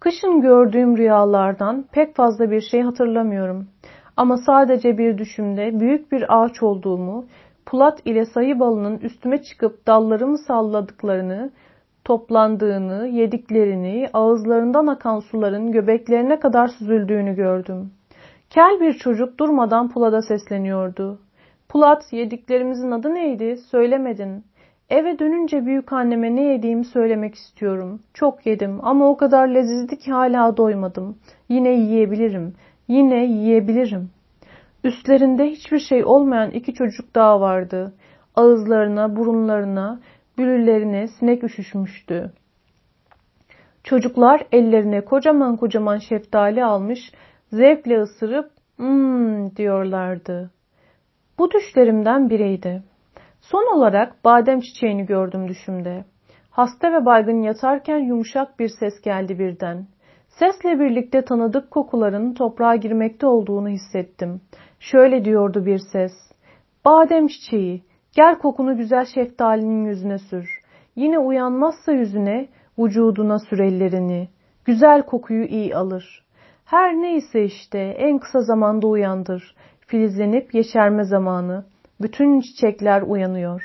Kışın 0.00 0.40
gördüğüm 0.40 0.96
rüyalardan 0.96 1.84
pek 1.92 2.16
fazla 2.16 2.50
bir 2.50 2.60
şey 2.60 2.82
hatırlamıyorum. 2.82 3.68
Ama 4.22 4.36
sadece 4.36 4.98
bir 4.98 5.18
düşümde 5.18 5.80
büyük 5.80 6.12
bir 6.12 6.24
ağaç 6.28 6.62
olduğumu, 6.62 7.24
Pulat 7.66 8.00
ile 8.04 8.24
sayı 8.24 8.60
balının 8.60 8.98
üstüme 8.98 9.42
çıkıp 9.42 9.86
dallarımı 9.86 10.38
salladıklarını, 10.38 11.50
toplandığını, 12.04 13.06
yediklerini, 13.06 14.08
ağızlarından 14.12 14.86
akan 14.86 15.20
suların 15.20 15.72
göbeklerine 15.72 16.40
kadar 16.40 16.68
süzüldüğünü 16.68 17.34
gördüm. 17.34 17.90
Kel 18.50 18.80
bir 18.80 18.92
çocuk 18.92 19.38
durmadan 19.38 19.88
Pulat'a 19.88 20.22
sesleniyordu. 20.22 21.18
Pulat, 21.68 22.12
yediklerimizin 22.12 22.90
adı 22.90 23.14
neydi? 23.14 23.56
Söylemedin. 23.56 24.44
Eve 24.90 25.18
dönünce 25.18 25.66
büyük 25.66 25.92
anneme 25.92 26.36
ne 26.36 26.42
yediğimi 26.42 26.84
söylemek 26.84 27.34
istiyorum. 27.34 28.00
Çok 28.14 28.46
yedim 28.46 28.78
ama 28.82 29.08
o 29.08 29.16
kadar 29.16 29.48
lezizdi 29.48 29.98
ki 29.98 30.12
hala 30.12 30.56
doymadım. 30.56 31.18
Yine 31.48 31.70
yiyebilirim. 31.70 32.54
Yine 32.92 33.24
yiyebilirim. 33.24 34.10
Üstlerinde 34.84 35.46
hiçbir 35.50 35.78
şey 35.78 36.04
olmayan 36.04 36.50
iki 36.50 36.74
çocuk 36.74 37.14
daha 37.14 37.40
vardı. 37.40 37.94
Ağızlarına, 38.34 39.16
burunlarına, 39.16 40.00
bülüllerine 40.38 41.08
sinek 41.08 41.44
üşüşmüştü. 41.44 42.32
Çocuklar 43.84 44.46
ellerine 44.52 45.04
kocaman 45.04 45.56
kocaman 45.56 45.98
şeftali 45.98 46.64
almış, 46.64 47.12
zevkle 47.52 48.00
ısırıp 48.00 48.50
mmm 48.78 49.56
diyorlardı. 49.56 50.50
Bu 51.38 51.50
düşlerimden 51.50 52.30
biriydi. 52.30 52.82
Son 53.40 53.76
olarak 53.76 54.24
badem 54.24 54.60
çiçeğini 54.60 55.06
gördüm 55.06 55.48
düşümde. 55.48 56.04
Hasta 56.50 56.92
ve 56.92 57.06
baygın 57.06 57.42
yatarken 57.42 57.98
yumuşak 57.98 58.58
bir 58.58 58.68
ses 58.68 59.00
geldi 59.02 59.38
birden. 59.38 59.86
Sesle 60.38 60.80
birlikte 60.80 61.22
tanıdık 61.24 61.70
kokuların 61.70 62.34
toprağa 62.34 62.76
girmekte 62.76 63.26
olduğunu 63.26 63.68
hissettim. 63.68 64.40
Şöyle 64.80 65.24
diyordu 65.24 65.66
bir 65.66 65.78
ses. 65.92 66.12
Badem 66.84 67.26
çiçeği, 67.26 67.82
gel 68.16 68.38
kokunu 68.38 68.76
güzel 68.76 69.04
şeftalinin 69.14 69.84
yüzüne 69.84 70.18
sür. 70.18 70.48
Yine 70.96 71.18
uyanmazsa 71.18 71.92
yüzüne, 71.92 72.48
vücuduna 72.78 73.38
sür 73.38 73.58
ellerini. 73.58 74.28
Güzel 74.64 75.02
kokuyu 75.02 75.44
iyi 75.44 75.76
alır. 75.76 76.24
Her 76.64 76.94
neyse 76.94 77.44
işte 77.44 77.78
en 77.78 78.18
kısa 78.18 78.40
zamanda 78.40 78.86
uyandır. 78.86 79.54
Filizlenip 79.86 80.54
yeşerme 80.54 81.04
zamanı. 81.04 81.64
Bütün 82.00 82.40
çiçekler 82.40 83.02
uyanıyor. 83.02 83.62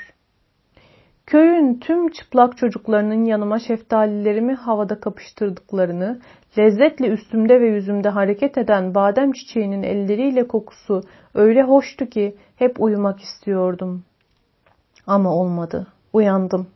Köyün 1.28 1.74
tüm 1.74 2.08
çıplak 2.08 2.56
çocuklarının 2.56 3.24
yanıma 3.24 3.58
şeftalilerimi 3.58 4.54
havada 4.54 5.00
kapıştırdıklarını, 5.00 6.20
lezzetle 6.58 7.08
üstümde 7.08 7.60
ve 7.60 7.68
yüzümde 7.68 8.08
hareket 8.08 8.58
eden 8.58 8.94
badem 8.94 9.32
çiçeğinin 9.32 9.82
elleriyle 9.82 10.48
kokusu 10.48 11.02
öyle 11.34 11.62
hoştu 11.62 12.06
ki 12.06 12.36
hep 12.56 12.80
uyumak 12.80 13.20
istiyordum. 13.20 14.04
Ama 15.06 15.34
olmadı. 15.34 15.86
Uyandım. 16.12 16.66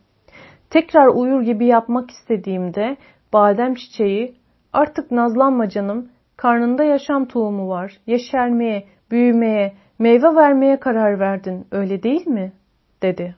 Tekrar 0.69 1.07
uyur 1.07 1.41
gibi 1.41 1.65
yapmak 1.65 2.11
istediğimde 2.11 2.97
badem 3.33 3.73
çiçeği 3.73 4.35
artık 4.73 5.11
nazlanma 5.11 5.69
canım 5.69 6.09
karnında 6.37 6.83
yaşam 6.83 7.25
tohumu 7.25 7.69
var. 7.69 7.97
Yeşermeye, 8.07 8.85
büyümeye, 9.11 9.73
meyve 9.99 10.35
vermeye 10.35 10.79
karar 10.79 11.19
verdin 11.19 11.67
öyle 11.71 12.03
değil 12.03 12.27
mi? 12.27 12.53
dedi. 13.01 13.35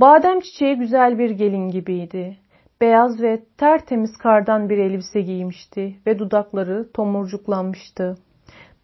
Badem 0.00 0.40
çiçeği 0.40 0.76
güzel 0.76 1.18
bir 1.18 1.30
gelin 1.30 1.68
gibiydi. 1.68 2.36
beyaz 2.80 3.22
ve 3.22 3.42
tertemiz 3.58 4.10
kardan 4.22 4.68
bir 4.68 4.78
elbise 4.78 5.20
giymişti 5.20 5.96
ve 6.06 6.18
dudakları 6.18 6.92
tomurcuklanmıştı. 6.92 8.14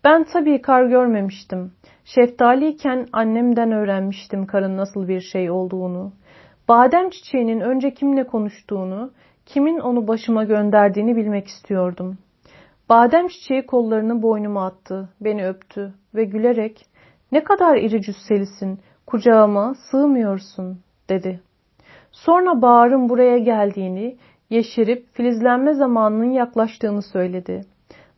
Ben 0.05 0.25
tabii 0.25 0.63
kar 0.63 0.85
görmemiştim. 0.85 1.73
Şeftaliyken 2.05 3.07
annemden 3.13 3.73
öğrenmiştim 3.73 4.47
karın 4.47 4.77
nasıl 4.77 5.09
bir 5.09 5.21
şey 5.21 5.51
olduğunu. 5.51 6.13
Badem 6.69 7.11
çiçeğinin 7.11 7.61
önce 7.61 7.95
kimle 7.95 8.27
konuştuğunu, 8.27 9.11
kimin 9.47 9.79
onu 9.79 10.09
başıma 10.09 10.45
gönderdiğini 10.45 11.17
bilmek 11.17 11.47
istiyordum. 11.47 12.19
Badem 12.89 13.29
çiçeği 13.29 13.67
kollarını 13.67 14.23
boynuma 14.23 14.67
attı, 14.67 15.09
beni 15.21 15.49
öptü 15.49 15.95
ve 16.15 16.25
gülerek 16.25 16.87
''Ne 17.33 17.45
kadar 17.45 17.77
iri 17.77 18.03
cüsselisin, 18.03 18.81
kucağıma 19.07 19.75
sığmıyorsun.'' 19.91 20.90
Dedi. 21.11 21.41
Sonra 22.13 22.63
Bahar'ın 22.63 23.09
buraya 23.09 23.39
geldiğini, 23.39 24.17
yeşerip 24.51 25.07
filizlenme 25.13 25.75
zamanının 25.75 26.31
yaklaştığını 26.31 27.03
söyledi. 27.03 27.65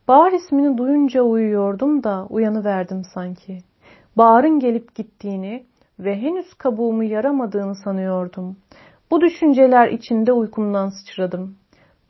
Bahar 0.09 0.33
ismini 0.33 0.79
duyunca 0.79 1.23
uyuyordum 1.23 2.05
da 2.05 2.27
uyanıverdim 2.31 3.03
sanki. 3.15 3.59
Bahar'ın 4.17 4.59
gelip 4.59 4.95
gittiğini 4.95 5.65
ve 5.99 6.17
henüz 6.17 6.55
kabuğumu 6.55 7.05
yaramadığını 7.05 7.75
sanıyordum. 7.75 8.57
Bu 9.11 9.21
düşünceler 9.21 9.89
içinde 9.89 10.33
uykumdan 10.33 10.89
sıçradım. 10.89 11.57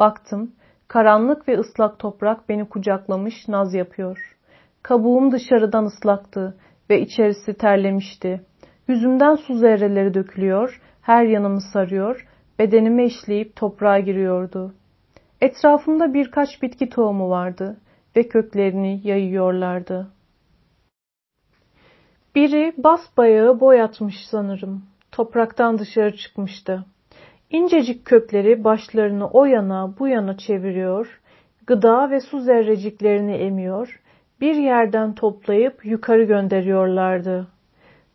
Baktım, 0.01 0.53
karanlık 0.89 1.49
ve 1.49 1.59
ıslak 1.59 1.99
toprak 1.99 2.49
beni 2.49 2.69
kucaklamış 2.69 3.49
naz 3.49 3.75
yapıyor. 3.75 4.37
Kabuğum 4.83 5.33
dışarıdan 5.33 5.85
ıslaktı 5.85 6.57
ve 6.91 7.01
içerisi 7.01 7.55
terlemişti. 7.55 8.41
Yüzümden 8.89 9.35
su 9.35 9.55
zerreleri 9.55 10.15
dökülüyor, 10.15 10.81
her 11.03 11.25
yanımı 11.25 11.61
sarıyor, 11.61 12.27
bedenime 12.59 13.05
işleyip 13.05 13.57
toprağa 13.57 13.99
giriyordu. 13.99 14.75
Etrafımda 15.41 16.15
birkaç 16.15 16.63
bitki 16.63 16.89
tohumu 16.89 17.31
vardı 17.31 17.77
ve 18.17 18.29
köklerini 18.29 19.01
yayıyorlardı. 19.05 20.11
Biri 22.35 22.73
basbayağı 22.79 23.61
boy 23.61 23.83
atmış 23.83 24.15
sanırım. 24.31 24.83
Topraktan 25.13 25.79
dışarı 25.79 26.17
çıkmıştı. 26.17 26.85
İncecik 27.51 28.05
kökleri 28.05 28.65
başlarını 28.65 29.29
o 29.29 29.45
yana 29.45 29.95
bu 29.99 30.09
yana 30.09 30.37
çeviriyor, 30.37 31.21
gıda 31.67 32.11
ve 32.11 32.21
su 32.21 32.41
zerreciklerini 32.41 33.35
emiyor, 33.35 34.01
bir 34.41 34.55
yerden 34.55 35.15
toplayıp 35.15 35.85
yukarı 35.85 36.25
gönderiyorlardı. 36.25 37.52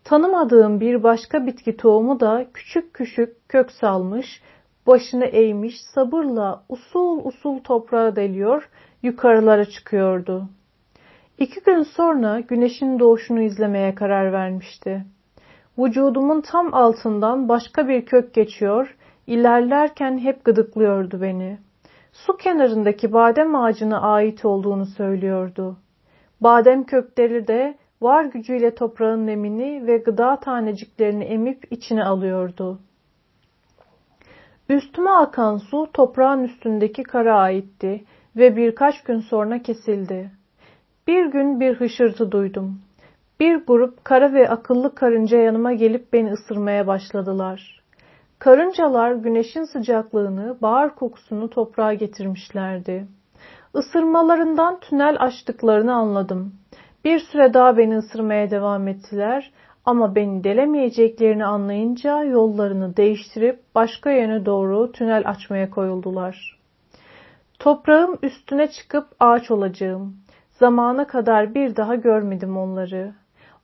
Tanımadığım 0.08 0.80
bir 0.80 1.04
başka 1.04 1.46
bitki 1.46 1.78
tohumu 1.78 2.20
da 2.20 2.46
küçük 2.54 2.94
küçük 2.94 3.50
kök 3.50 3.72
salmış, 3.72 4.42
başını 4.88 5.26
eğmiş, 5.26 5.82
sabırla 5.82 6.64
usul 6.70 7.26
usul 7.26 7.60
toprağa 7.60 8.16
deliyor, 8.16 8.70
yukarılara 9.04 9.66
çıkıyordu. 9.66 10.50
İki 11.40 11.64
gün 11.64 11.84
sonra 11.84 12.40
güneşin 12.40 13.00
doğuşunu 13.00 13.42
izlemeye 13.42 13.96
karar 13.96 14.34
vermişti. 14.34 15.06
Vücudumun 15.78 16.42
tam 16.42 16.74
altından 16.74 17.50
başka 17.50 17.88
bir 17.88 18.06
kök 18.06 18.34
geçiyor, 18.34 18.96
ilerlerken 19.28 20.18
hep 20.18 20.46
gıdıklıyordu 20.46 21.22
beni. 21.22 21.58
Su 22.12 22.38
kenarındaki 22.38 23.14
badem 23.14 23.56
ağacına 23.56 24.02
ait 24.02 24.46
olduğunu 24.46 24.86
söylüyordu. 24.86 25.78
Badem 26.42 26.84
kökleri 26.84 27.48
de 27.48 27.78
var 28.02 28.26
gücüyle 28.26 28.76
toprağın 28.76 29.28
nemini 29.28 29.88
ve 29.88 29.98
gıda 29.98 30.40
taneciklerini 30.40 31.24
emip 31.24 31.72
içine 31.72 32.04
alıyordu. 32.04 32.80
Üstüme 34.70 35.10
akan 35.10 35.58
su 35.58 35.90
toprağın 35.94 36.44
üstündeki 36.44 37.04
kara 37.04 37.40
aitti 37.40 38.04
ve 38.36 38.56
birkaç 38.56 39.04
gün 39.04 39.20
sonra 39.20 39.62
kesildi. 39.62 40.32
Bir 41.08 41.26
gün 41.26 41.60
bir 41.60 41.76
hışırtı 41.76 42.32
duydum. 42.32 42.82
Bir 43.40 43.56
grup 43.56 44.06
kara 44.06 44.34
ve 44.34 44.50
akıllı 44.50 44.96
karınca 44.96 45.38
yanıma 45.38 45.74
gelip 45.74 46.14
beni 46.14 46.32
ısırmaya 46.32 46.88
başladılar. 46.88 47.82
Karıncalar 48.40 49.12
güneşin 49.12 49.64
sıcaklığını, 49.64 50.58
bahar 50.62 50.96
kokusunu 50.96 51.50
toprağa 51.50 51.94
getirmişlerdi. 51.94 53.08
Isırmalarından 53.76 54.80
tünel 54.80 55.18
açtıklarını 55.20 55.94
anladım. 55.94 56.54
Bir 57.06 57.20
süre 57.20 57.54
daha 57.54 57.78
beni 57.78 57.98
ısırmaya 57.98 58.52
devam 58.52 58.88
ettiler 58.88 59.52
ama 59.86 60.16
beni 60.16 60.44
delemeyeceklerini 60.44 61.46
anlayınca 61.46 62.24
yollarını 62.24 62.98
değiştirip 62.98 63.60
başka 63.76 64.12
yöne 64.12 64.46
doğru 64.46 64.92
tünel 64.92 65.30
açmaya 65.30 65.70
koyuldular. 65.70 66.60
Toprağım 67.60 68.18
üstüne 68.22 68.72
çıkıp 68.72 69.08
ağaç 69.20 69.52
olacağım. 69.52 70.18
Zamana 70.60 71.08
kadar 71.08 71.56
bir 71.56 71.76
daha 71.76 71.96
görmedim 71.96 72.58
onları. 72.58 73.14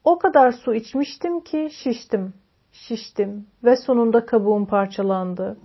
O 0.04 0.20
kadar 0.20 0.52
su 0.52 0.74
içmiştim 0.74 1.40
ki 1.40 1.70
şiştim. 1.84 2.34
Şiştim 2.72 3.48
ve 3.64 3.76
sonunda 3.76 4.26
kabuğum 4.26 4.66
parçalandı. 4.66 5.58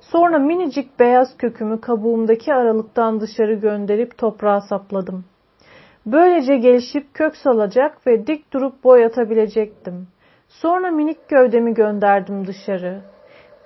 Sonra 0.00 0.38
minicik 0.38 1.00
beyaz 1.00 1.36
kökümü 1.36 1.80
kabuğumdaki 1.80 2.54
aralıktan 2.54 3.20
dışarı 3.20 3.54
gönderip 3.54 4.18
toprağa 4.18 4.60
sapladım. 4.60 5.24
Böylece 6.06 6.56
gelişip 6.56 7.14
kök 7.14 7.36
salacak 7.36 8.06
ve 8.06 8.26
dik 8.26 8.52
durup 8.52 8.84
boy 8.84 9.04
atabilecektim. 9.04 10.08
Sonra 10.48 10.90
minik 10.90 11.28
gövdemi 11.28 11.74
gönderdim 11.74 12.46
dışarı. 12.46 13.00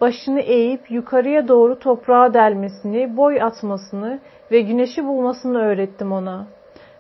Başını 0.01 0.41
eğip 0.41 0.91
yukarıya 0.91 1.49
doğru 1.49 1.79
toprağa 1.79 2.35
delmesini, 2.35 3.17
boy 3.17 3.43
atmasını 3.43 4.19
ve 4.53 4.61
güneşi 4.61 5.07
bulmasını 5.07 5.59
öğrettim 5.59 6.13
ona. 6.13 6.47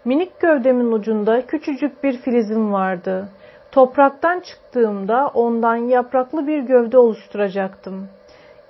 Minik 0.05 0.41
gövdemin 0.41 0.93
ucunda 0.93 1.47
küçücük 1.47 2.05
bir 2.05 2.17
filizim 2.17 2.73
vardı. 2.73 3.29
Topraktan 3.73 4.41
çıktığımda 4.41 5.31
ondan 5.35 5.77
yapraklı 5.77 6.47
bir 6.47 6.59
gövde 6.59 6.99
oluşturacaktım. 6.99 8.09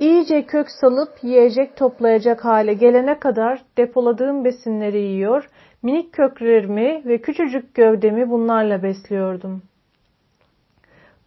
İyice 0.00 0.46
kök 0.46 0.70
salıp 0.70 1.08
yiyecek 1.22 1.76
toplayacak 1.76 2.44
hale 2.44 2.74
gelene 2.74 3.18
kadar 3.18 3.62
depoladığım 3.76 4.44
besinleri 4.44 4.98
yiyor, 4.98 5.48
minik 5.86 6.12
köklerimi 6.12 7.02
ve 7.06 7.18
küçücük 7.18 7.74
gövdemi 7.74 8.30
bunlarla 8.30 8.82
besliyordum. 8.82 9.62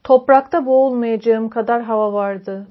Toprakta 0.04 0.66
boğulmayacağım 0.66 1.50
kadar 1.50 1.82
hava 1.82 2.14
vardı. 2.14 2.68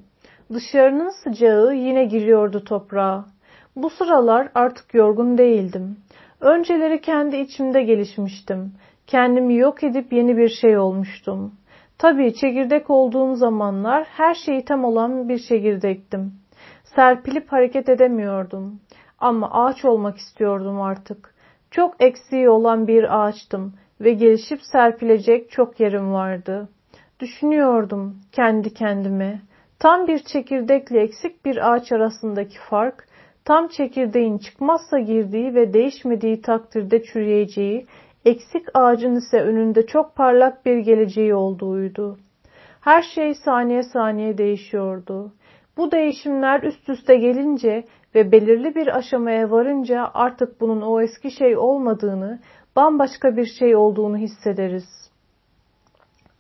Dışarının 0.53 1.11
sıcağı 1.24 1.74
yine 1.74 2.05
giriyordu 2.05 2.64
toprağa. 2.64 3.24
Bu 3.77 3.90
sıralar 3.90 4.48
artık 4.55 4.94
yorgun 4.94 5.38
değildim. 5.38 5.96
Önceleri 6.40 7.01
kendi 7.01 7.37
içimde 7.37 7.83
gelişmiştim. 7.83 8.72
Kendimi 9.07 9.57
yok 9.57 9.85
edip 9.85 10.12
yeni 10.12 10.37
bir 10.37 10.48
şey 10.48 10.79
olmuştum. 10.79 11.53
Tabii 11.98 12.35
çekirdek 12.35 12.90
olduğum 12.90 13.35
zamanlar 13.35 14.05
her 14.05 14.35
şeyi 14.35 14.64
tam 14.64 14.85
olan 14.85 15.29
bir 15.29 15.38
çekirdektim. 15.38 16.33
Serpilip 16.85 17.53
hareket 17.53 17.88
edemiyordum. 17.88 18.81
Ama 19.18 19.51
ağaç 19.51 19.85
olmak 19.85 20.16
istiyordum 20.16 20.81
artık. 20.81 21.38
Çok 21.70 21.94
eksiği 22.00 22.48
olan 22.48 22.87
bir 22.87 23.22
ağaçtım 23.22 23.74
ve 24.00 24.12
gelişip 24.12 24.61
serpilecek 24.62 25.50
çok 25.50 25.81
yerim 25.81 26.12
vardı. 26.12 26.68
Düşünüyordum 27.20 28.16
kendi 28.33 28.74
kendime. 28.74 29.40
Tam 29.78 30.07
bir 30.07 30.18
çekirdekle 30.18 31.00
eksik 31.00 31.44
bir 31.44 31.72
ağaç 31.72 31.92
arasındaki 31.92 32.59
fark, 32.70 33.09
tam 33.44 33.68
çekirdeğin 33.68 34.38
çıkmazsa 34.38 34.98
girdiği 34.98 35.54
ve 35.54 35.72
değişmediği 35.72 36.42
takdirde 36.42 37.02
çürüyeceği, 37.02 37.87
eksik 38.24 38.66
ağacın 38.74 39.14
ise 39.14 39.40
önünde 39.40 39.87
çok 39.87 40.16
parlak 40.16 40.66
bir 40.66 40.76
geleceği 40.78 41.35
olduğuydu. 41.35 42.18
Her 42.81 43.02
şey 43.02 43.35
saniye 43.35 43.83
saniye 43.83 44.38
değişiyordu. 44.38 45.33
Bu 45.76 45.92
değişimler 45.92 46.62
üst 46.62 46.88
üste 46.88 47.16
gelince 47.16 47.85
ve 48.18 48.33
belirli 48.33 48.74
bir 48.74 48.96
aşamaya 48.96 49.50
varınca 49.50 50.11
artık 50.14 50.61
bunun 50.61 50.83
o 50.83 51.00
eski 51.00 51.31
şey 51.31 51.57
olmadığını, 51.57 52.40
bambaşka 52.76 53.37
bir 53.37 53.46
şey 53.59 53.76
olduğunu 53.76 54.16
hissederiz. 54.16 55.11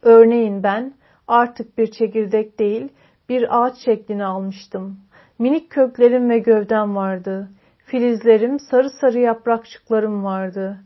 Örneğin 0.02 0.62
ben 0.62 0.94
artık 1.28 1.78
bir 1.78 1.90
çekirdek 1.90 2.58
değil, 2.58 2.88
bir 3.28 3.62
ağaç 3.62 3.74
şeklini 3.84 4.24
almıştım. 4.24 4.96
Minik 5.38 5.70
köklerim 5.70 6.30
ve 6.30 6.38
gövdem 6.38 6.96
vardı. 6.96 7.48
Filizlerim, 7.84 8.58
sarı 8.70 8.90
sarı 8.90 9.18
yaprakçıklarım 9.18 10.24
vardı. 10.24 10.78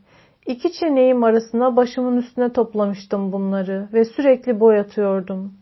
İki 0.46 0.72
çeneğim 0.72 1.24
arasına 1.24 1.76
başımın 1.76 2.16
üstüne 2.16 2.52
toplamıştım 2.52 3.33
bunları 3.33 3.88
ve 3.92 4.05
sürekli 4.05 4.61
boyatıyordum. 4.61 5.52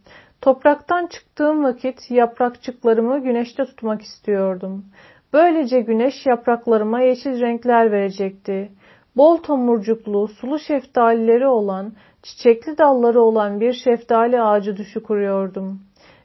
Topraktan 0.40 1.06
çıktığım 1.06 1.64
vakit 1.64 2.10
yaprakçıklarımı 2.10 3.22
güneşte 3.22 3.64
tutmak 3.64 4.02
istiyordum. 4.02 4.84
Böylece 5.32 5.80
güneş 5.80 6.26
yapraklarıma 6.26 7.00
yeşil 7.00 7.40
renkler 7.40 7.92
verecekti. 7.92 8.72
Bol 9.16 9.36
tomurcuklu, 9.36 10.28
sulu 10.28 10.58
şeftalileri 10.58 11.46
olan, 11.46 11.92
çiçekli 12.22 12.78
dalları 12.78 13.20
olan 13.20 13.60
bir 13.60 13.72
şeftali 13.72 14.42
ağacı 14.42 14.76
düşü 14.76 15.02
kuruyordum. 15.02 15.80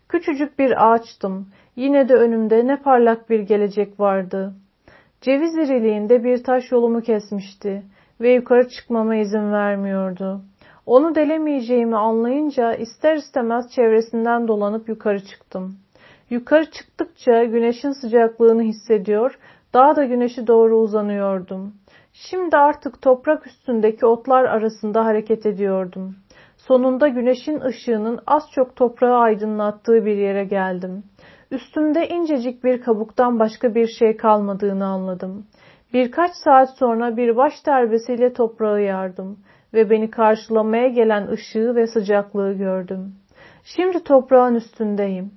Küçücük 0.10 0.60
bir 0.60 0.92
ağaçtım. 0.92 1.48
Yine 1.76 2.10
de 2.10 2.14
önümde 2.14 2.68
ne 2.68 2.82
parlak 2.82 3.30
bir 3.30 3.40
gelecek 3.40 4.00
vardı. 4.00 4.54
Ceviz 5.22 5.56
iriliğinde 5.56 6.24
bir 6.24 6.44
taş 6.44 6.72
yolumu 6.72 7.02
kesmişti 7.02 7.84
ve 8.22 8.34
yukarı 8.34 8.70
çıkmama 8.70 9.16
izin 9.16 9.52
vermiyordu. 9.52 10.42
Onu 10.86 11.16
delemeyeceğimi 11.16 11.98
anlayınca 11.98 12.74
ister 12.74 13.16
istemez 13.16 13.66
çevresinden 13.76 14.48
dolanıp 14.48 14.90
yukarı 14.90 15.26
çıktım. 15.26 15.78
Yukarı 16.30 16.72
çıktıkça 16.72 17.44
güneşin 17.44 17.92
sıcaklığını 17.92 18.62
hissediyor, 18.62 19.40
daha 19.74 19.96
da 19.96 20.06
güneşi 20.06 20.48
doğru 20.48 20.78
uzanıyordum. 20.78 21.74
Şimdi 22.14 22.58
artık 22.58 23.02
toprak 23.02 23.48
üstündeki 23.48 24.06
otlar 24.06 24.44
arasında 24.44 25.06
hareket 25.06 25.46
ediyordum. 25.46 26.16
Sonunda 26.58 27.08
güneşin 27.08 27.62
ışığının 27.62 28.20
az 28.28 28.44
çok 28.56 28.76
toprağı 28.76 29.18
aydınlattığı 29.18 30.06
bir 30.06 30.18
yere 30.18 30.44
geldim. 30.46 31.04
Üstümde 31.52 32.08
incecik 32.08 32.64
bir 32.64 32.82
kabuktan 32.82 33.40
başka 33.40 33.76
bir 33.76 33.88
şey 33.88 34.18
kalmadığını 34.18 34.86
anladım. 34.86 35.46
Birkaç 35.94 36.32
saat 36.44 36.78
sonra 36.78 37.18
bir 37.18 37.36
baş 37.36 37.54
terbesiyle 37.66 38.34
toprağı 38.34 38.82
yardım 38.82 39.40
ve 39.74 39.90
beni 39.90 40.10
karşılamaya 40.12 40.88
gelen 40.88 41.28
ışığı 41.28 41.76
ve 41.76 41.88
sıcaklığı 41.88 42.54
gördüm. 42.54 43.16
Şimdi 43.64 44.04
toprağın 44.04 44.56
üstündeyim. 44.56 45.32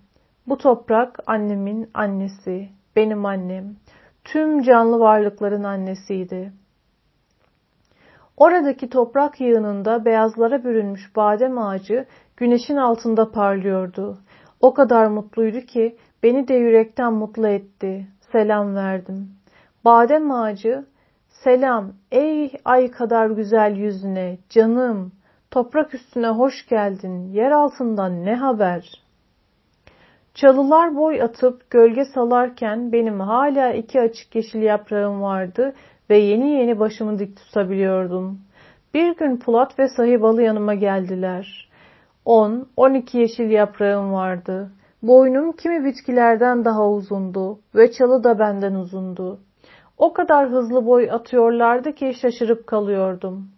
Bu 0.49 0.59
toprak 0.59 1.19
annemin 1.27 1.91
annesi, 1.95 2.69
benim 2.97 3.27
annem, 3.27 3.77
tüm 4.25 4.63
canlı 4.63 5.01
varlıkların 5.01 5.65
annesiydi. 5.65 6.53
Oradaki 8.37 8.91
toprak 8.91 9.41
yığınında 9.41 10.05
beyazlara 10.05 10.65
bürünmüş 10.65 11.17
badem 11.17 11.59
ağacı 11.59 12.07
güneşin 12.37 12.77
altında 12.77 13.31
parlıyordu. 13.31 14.19
O 14.61 14.75
kadar 14.75 15.07
mutluydu 15.07 15.61
ki 15.61 15.97
beni 16.23 16.49
de 16.49 16.55
yürekten 16.55 17.13
mutlu 17.13 17.49
etti. 17.49 18.07
Selam 18.33 18.75
verdim. 18.75 19.31
Badem 19.85 20.33
ağacı, 20.33 20.87
selam 21.29 21.93
ey 22.13 22.53
ay 22.65 22.91
kadar 22.91 23.27
güzel 23.27 23.77
yüzüne, 23.77 24.39
canım, 24.49 25.13
toprak 25.51 25.95
üstüne 25.95 26.29
hoş 26.29 26.67
geldin, 26.69 27.33
yer 27.33 27.51
altından 27.51 28.25
ne 28.25 28.35
haber? 28.35 29.08
Çalılar 30.41 30.97
boy 30.97 31.23
atıp 31.23 31.71
gölge 31.71 32.05
salarken 32.05 32.93
benim 32.93 33.21
hala 33.21 33.73
iki 33.73 34.01
açık 34.01 34.35
yeşil 34.35 34.63
yaprağım 34.63 35.23
vardı 35.23 35.75
ve 36.11 36.19
yeni 36.19 36.51
yeni 36.51 36.79
başımı 36.79 37.19
dik 37.19 37.37
tutabiliyordum. 37.37 38.39
Bir 38.95 39.17
gün 39.17 39.37
Pulat 39.37 39.79
ve 39.79 39.89
Sahibalı 39.89 40.43
yanıma 40.43 40.75
geldiler. 40.75 41.69
On, 42.25 42.69
on 42.77 42.95
iki 42.95 43.19
yeşil 43.19 43.51
yaprağım 43.51 44.13
vardı. 44.13 44.71
Boynum 45.03 45.53
kimi 45.53 45.85
bitkilerden 45.85 46.65
daha 46.65 46.91
uzundu 46.91 47.59
ve 47.75 47.93
çalı 47.93 48.25
da 48.25 48.39
benden 48.39 48.75
uzundu. 48.75 49.39
O 49.99 50.13
kadar 50.13 50.49
hızlı 50.49 50.87
boy 50.87 51.11
atıyorlardı 51.11 51.93
ki 51.93 52.15
şaşırıp 52.23 52.67
kalıyordum. 52.67 53.49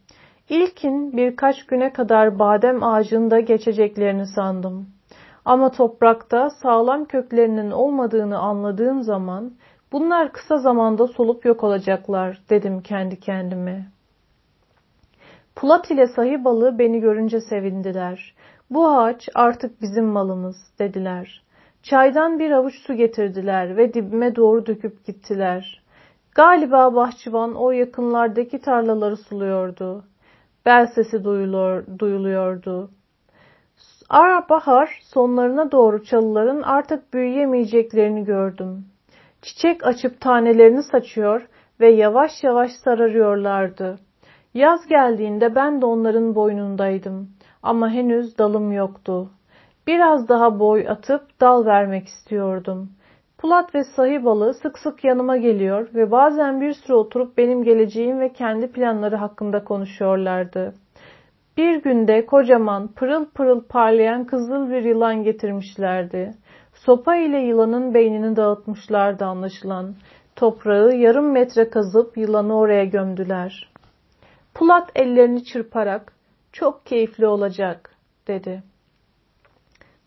İlkin 0.49 1.17
birkaç 1.17 1.67
güne 1.67 1.93
kadar 1.93 2.39
badem 2.39 2.83
ağacında 2.83 3.41
geçeceklerini 3.41 4.27
sandım. 4.27 4.87
Ama 5.45 5.71
toprakta 5.71 6.51
sağlam 6.51 7.05
köklerinin 7.05 7.71
olmadığını 7.71 8.39
anladığım 8.39 9.03
zaman 9.03 9.53
bunlar 9.93 10.33
kısa 10.33 10.57
zamanda 10.57 11.07
solup 11.07 11.45
yok 11.45 11.65
olacaklar 11.65 12.43
dedim 12.51 12.83
kendi 12.83 13.21
kendime. 13.21 13.87
Pulat 15.57 15.91
ile 15.91 16.07
sahibalı 16.07 16.79
beni 16.79 17.01
görünce 17.01 17.41
sevindiler. 17.41 18.35
Bu 18.71 18.89
ağaç 18.89 19.29
artık 19.35 19.83
bizim 19.83 20.05
malımız 20.05 20.57
dediler. 20.79 21.43
Çaydan 21.83 22.39
bir 22.39 22.51
avuç 22.51 22.75
su 22.87 22.95
getirdiler 22.95 23.77
ve 23.77 23.95
dibime 23.95 24.37
doğru 24.37 24.67
döküp 24.67 25.07
gittiler. 25.07 25.83
Galiba 26.35 26.95
bahçıvan 26.95 27.55
o 27.55 27.71
yakınlardaki 27.71 28.61
tarlaları 28.61 29.17
suluyordu. 29.17 30.05
Bel 30.67 30.87
sesi 30.95 31.25
duyuluyor, 31.25 31.85
duyuluyordu. 31.99 32.91
Ara 34.11 34.49
bahar 34.49 34.99
sonlarına 35.03 35.73
doğru 35.73 36.05
çalıların 36.05 36.63
artık 36.63 37.15
büyüyemeyeceklerini 37.15 38.25
gördüm. 38.25 38.85
Çiçek 39.43 39.87
açıp 39.87 40.21
tanelerini 40.21 40.83
saçıyor 40.83 41.49
ve 41.81 41.91
yavaş 41.91 42.31
yavaş 42.43 42.71
sararıyorlardı. 42.85 43.99
Yaz 44.55 44.87
geldiğinde 44.87 45.55
ben 45.55 45.81
de 45.81 45.87
onların 45.87 46.35
boynundaydım 46.35 47.31
ama 47.63 47.91
henüz 47.91 48.39
dalım 48.39 48.73
yoktu. 48.73 49.31
Biraz 49.87 50.29
daha 50.29 50.59
boy 50.59 50.89
atıp 50.89 51.41
dal 51.41 51.67
vermek 51.67 52.07
istiyordum. 52.07 52.91
Pulat 53.39 53.75
ve 53.75 53.85
sahibalı 53.85 54.55
sık 54.55 54.79
sık 54.79 55.05
yanıma 55.05 55.37
geliyor 55.37 55.89
ve 55.95 56.11
bazen 56.11 56.61
bir 56.61 56.73
süre 56.73 56.95
oturup 56.95 57.39
benim 57.39 57.65
geleceğim 57.65 58.21
ve 58.21 58.33
kendi 58.33 58.73
planları 58.73 59.17
hakkında 59.17 59.65
konuşuyorlardı. 59.65 60.75
Bir 61.61 61.83
günde 61.83 62.27
kocaman, 62.27 62.89
pırıl 62.89 63.25
pırıl 63.25 63.65
parlayan 63.69 64.25
kızıl 64.25 64.71
bir 64.71 64.83
yılan 64.83 65.23
getirmişlerdi. 65.23 66.35
Sopa 66.75 67.17
ile 67.17 67.39
yılanın 67.39 67.95
beynini 67.95 68.37
dağıtmışlardı 68.37 69.25
anlaşılan. 69.25 69.95
Toprağı 70.37 70.97
yarım 70.97 71.33
metre 71.33 71.71
kazıp 71.71 72.17
yılanı 72.17 72.59
oraya 72.59 72.85
gömdüler. 72.85 73.73
Pulat 74.55 74.91
ellerini 74.95 75.45
çırparak, 75.45 76.13
çok 76.53 76.87
keyifli 76.87 77.27
olacak, 77.27 77.91
dedi. 78.27 78.63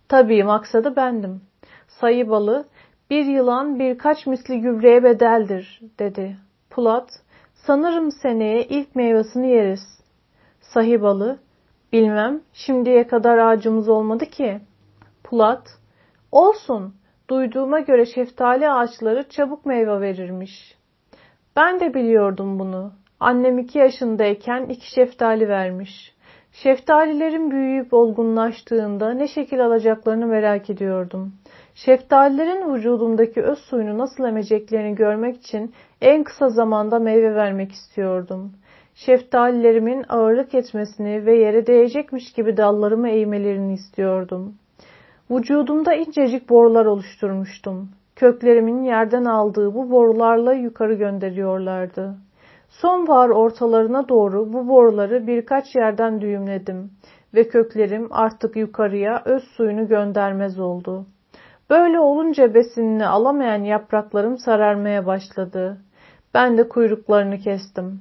Tabii 0.09 0.43
maksadı 0.43 0.95
bendim. 0.95 1.41
Sayı 1.87 2.29
balı, 2.29 2.65
bir 3.09 3.25
yılan 3.25 3.79
birkaç 3.79 4.27
misli 4.27 4.61
gübreye 4.61 5.03
bedeldir, 5.03 5.81
dedi. 5.99 6.37
Pulat, 6.69 7.09
sanırım 7.53 8.11
seneye 8.11 8.63
ilk 8.63 8.95
meyvesini 8.95 9.49
yeriz. 9.49 9.93
Sahibalı, 10.73 11.42
bilmem, 11.93 12.41
şimdiye 12.53 13.07
kadar 13.07 13.37
ağacımız 13.37 13.89
olmadı 13.89 14.25
ki. 14.25 14.59
Pulat, 15.23 15.67
olsun, 16.31 16.93
duyduğuma 17.29 17.79
göre 17.79 18.05
şeftali 18.05 18.69
ağaçları 18.69 19.29
çabuk 19.29 19.65
meyve 19.65 20.01
verirmiş. 20.01 20.77
Ben 21.55 21.79
de 21.79 21.93
biliyordum 21.93 22.59
bunu. 22.59 22.91
Annem 23.19 23.57
iki 23.57 23.79
yaşındayken 23.79 24.65
iki 24.65 24.91
şeftali 24.91 25.49
vermiş. 25.49 26.13
Şeftalilerin 26.51 27.51
büyüyüp 27.51 27.93
olgunlaştığında 27.93 29.13
ne 29.13 29.27
şekil 29.27 29.65
alacaklarını 29.65 30.25
merak 30.27 30.69
ediyordum. 30.69 31.33
Şeftalilerin 31.75 32.73
vücudumdaki 32.73 33.41
öz 33.41 33.59
suyunu 33.59 33.97
nasıl 33.97 34.23
emeceklerini 34.23 34.95
görmek 34.95 35.37
için 35.37 35.73
en 36.01 36.23
kısa 36.23 36.49
zamanda 36.49 36.99
meyve 36.99 37.35
vermek 37.35 37.71
istiyordum. 37.71 38.53
Şeftalilerimin 38.95 40.05
ağırlık 40.09 40.55
etmesini 40.55 41.25
ve 41.25 41.37
yere 41.37 41.67
değecekmiş 41.67 42.33
gibi 42.33 42.57
dallarımı 42.57 43.09
eğmelerini 43.09 43.73
istiyordum. 43.73 44.55
Vücudumda 45.31 45.93
incecik 45.93 46.49
borular 46.49 46.85
oluşturmuştum. 46.85 47.89
Köklerimin 48.15 48.83
yerden 48.83 49.25
aldığı 49.25 49.73
bu 49.73 49.91
borularla 49.91 50.53
yukarı 50.53 50.93
gönderiyorlardı. 50.93 52.15
Sonbahar 52.69 53.29
ortalarına 53.29 54.09
doğru 54.09 54.53
bu 54.53 54.67
boruları 54.67 55.27
birkaç 55.27 55.75
yerden 55.75 56.21
düğümledim 56.21 56.91
ve 57.33 57.47
köklerim 57.47 58.07
artık 58.11 58.55
yukarıya 58.55 59.21
öz 59.25 59.43
suyunu 59.43 59.87
göndermez 59.87 60.59
oldu. 60.59 61.05
Böyle 61.69 61.99
olunca 61.99 62.53
besinini 62.53 63.05
alamayan 63.07 63.63
yapraklarım 63.63 64.37
sararmaya 64.37 65.05
başladı. 65.05 65.77
Ben 66.33 66.57
de 66.57 66.69
kuyruklarını 66.69 67.37
kestim. 67.37 67.99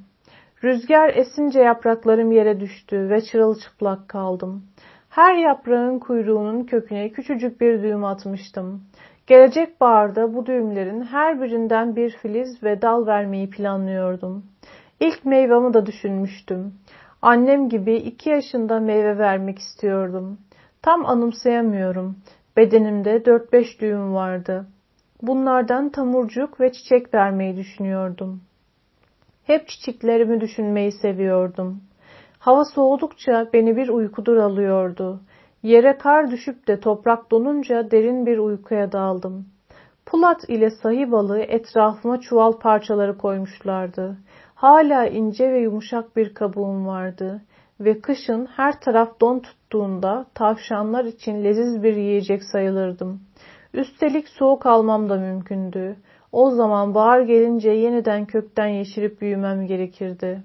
Rüzgar 0.64 1.14
esince 1.14 1.60
yapraklarım 1.60 2.32
yere 2.32 2.60
düştü 2.60 3.10
ve 3.10 3.20
çırılçıplak 3.20 4.08
kaldım. 4.08 4.64
Her 5.08 5.34
yaprağın 5.34 5.98
kuyruğunun 5.98 6.64
köküne 6.64 7.10
küçücük 7.10 7.60
bir 7.60 7.82
düğüm 7.82 8.04
atmıştım. 8.04 8.82
Gelecek 9.26 9.80
baharda 9.80 10.34
bu 10.34 10.46
düğümlerin 10.46 11.02
her 11.02 11.42
birinden 11.42 11.96
bir 11.96 12.10
filiz 12.10 12.62
ve 12.62 12.82
dal 12.82 13.06
vermeyi 13.06 13.50
planlıyordum. 13.50 14.44
İlk 15.00 15.24
meyvamı 15.24 15.74
da 15.74 15.86
düşünmüştüm. 15.86 16.74
Annem 17.22 17.68
gibi 17.68 17.94
iki 17.94 18.30
yaşında 18.30 18.80
meyve 18.80 19.18
vermek 19.18 19.58
istiyordum. 19.58 20.38
Tam 20.82 21.06
anımsayamıyorum. 21.06 22.16
Bedenimde 22.56 23.24
dört 23.24 23.52
beş 23.52 23.80
düğüm 23.80 24.14
vardı. 24.14 24.66
Bunlardan 25.22 25.88
tamurcuk 25.88 26.60
ve 26.60 26.72
çiçek 26.72 27.14
vermeyi 27.14 27.56
düşünüyordum. 27.56 28.40
Hep 29.46 29.68
çiçeklerimi 29.68 30.40
düşünmeyi 30.40 30.92
seviyordum. 30.92 31.80
Hava 32.38 32.64
soğudukça 32.64 33.48
beni 33.52 33.76
bir 33.76 33.88
uykudur 33.88 34.36
alıyordu. 34.36 35.20
Yere 35.62 35.98
kar 35.98 36.30
düşüp 36.30 36.68
de 36.68 36.80
toprak 36.80 37.30
donunca 37.30 37.90
derin 37.90 38.26
bir 38.26 38.38
uykuya 38.38 38.92
daldım. 38.92 39.46
Pulat 40.06 40.48
ile 40.48 40.70
sahi 40.70 41.12
balığı 41.12 41.40
etrafıma 41.40 42.20
çuval 42.20 42.52
parçaları 42.52 43.18
koymuşlardı. 43.18 44.16
Hala 44.54 45.06
ince 45.06 45.52
ve 45.52 45.58
yumuşak 45.58 46.16
bir 46.16 46.34
kabuğum 46.34 46.86
vardı 46.86 47.42
ve 47.80 48.00
kışın 48.00 48.46
her 48.46 48.80
taraf 48.80 49.20
don 49.20 49.38
tuttuğunda 49.38 50.26
tavşanlar 50.34 51.04
için 51.04 51.44
leziz 51.44 51.82
bir 51.82 51.96
yiyecek 51.96 52.42
sayılırdım. 52.44 53.20
Üstelik 53.74 54.28
soğuk 54.28 54.66
almam 54.66 55.08
da 55.08 55.16
mümkündü. 55.16 55.96
O 56.32 56.50
zaman 56.50 56.94
bahar 56.94 57.20
gelince 57.20 57.70
yeniden 57.70 58.24
kökten 58.24 58.66
yeşirip 58.66 59.20
büyümem 59.20 59.66
gerekirdi. 59.66 60.42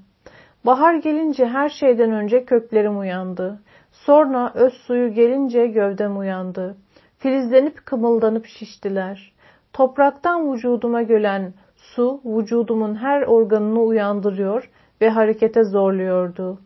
Bahar 0.66 0.96
gelince 0.96 1.46
her 1.46 1.70
şeyden 1.70 2.12
önce 2.12 2.46
köklerim 2.46 3.00
uyandı. 3.00 3.60
Sonra 3.92 4.52
öz 4.56 4.74
suyu 4.74 5.14
gelince 5.14 5.68
gövdem 5.68 6.18
uyandı. 6.18 6.78
Filizlenip 7.18 7.86
kımıldanıp 7.86 8.46
şiştiler. 8.46 9.34
Topraktan 9.74 10.54
vücuduma 10.54 11.02
gelen 11.02 11.54
su 11.76 12.22
vücudumun 12.26 12.96
her 12.96 13.22
organını 13.22 13.82
uyandırıyor 13.82 14.70
ve 15.02 15.10
harekete 15.10 15.64
zorluyordu. 15.64 16.60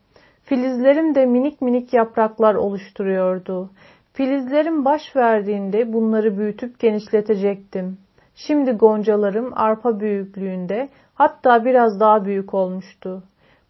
Filizlerim 0.43 1.15
de 1.15 1.25
minik 1.25 1.61
minik 1.61 1.93
yapraklar 1.93 2.55
oluşturuyordu. 2.55 3.69
Filizlerim 4.13 4.85
baş 4.85 5.15
verdiğinde 5.15 5.93
bunları 5.93 6.37
büyütüp 6.37 6.79
genişletecektim. 6.79 7.97
Şimdi 8.35 8.71
goncalarım 8.71 9.53
arpa 9.55 9.99
büyüklüğünde 9.99 10.89
hatta 11.13 11.65
biraz 11.65 11.99
daha 11.99 12.25
büyük 12.25 12.53
olmuştu. 12.53 13.23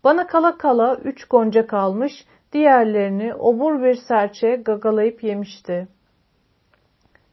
Bana 0.04 0.28
kala 0.28 0.58
kala 0.58 0.96
üç 0.96 1.26
gonca 1.26 1.68
kalmış, 1.68 2.26
diğerlerini 2.54 3.34
obur 3.36 3.84
bir 3.84 3.96
serçe 3.96 4.56
gagalayıp 4.56 5.24
yemişti. 5.24 5.88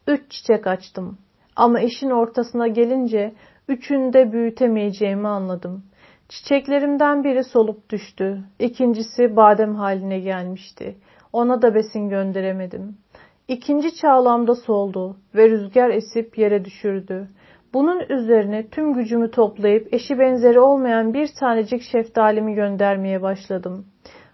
Üç 0.06 0.30
çiçek 0.30 0.66
açtım. 0.66 1.18
Ama 1.56 1.80
işin 1.80 2.10
ortasına 2.10 2.66
gelince 2.66 3.34
üçünü 3.68 4.12
de 4.12 4.32
büyütemeyeceğimi 4.32 5.28
anladım. 5.28 5.84
Çiçeklerimden 6.28 7.24
biri 7.24 7.44
solup 7.44 7.90
düştü. 7.90 8.44
İkincisi 8.58 9.36
badem 9.36 9.74
haline 9.74 10.20
gelmişti. 10.20 10.96
Ona 11.32 11.62
da 11.62 11.74
besin 11.74 12.08
gönderemedim. 12.08 12.98
İkinci 13.48 13.94
çağlamda 13.94 14.54
soldu 14.54 15.16
ve 15.34 15.50
rüzgar 15.50 15.90
esip 15.90 16.38
yere 16.38 16.64
düşürdü. 16.64 17.28
Bunun 17.74 18.00
üzerine 18.08 18.68
tüm 18.68 18.94
gücümü 18.94 19.30
toplayıp 19.30 19.94
eşi 19.94 20.18
benzeri 20.18 20.60
olmayan 20.60 21.14
bir 21.14 21.28
tanecik 21.40 21.82
şeftalimi 21.82 22.54
göndermeye 22.54 23.22
başladım. 23.22 23.86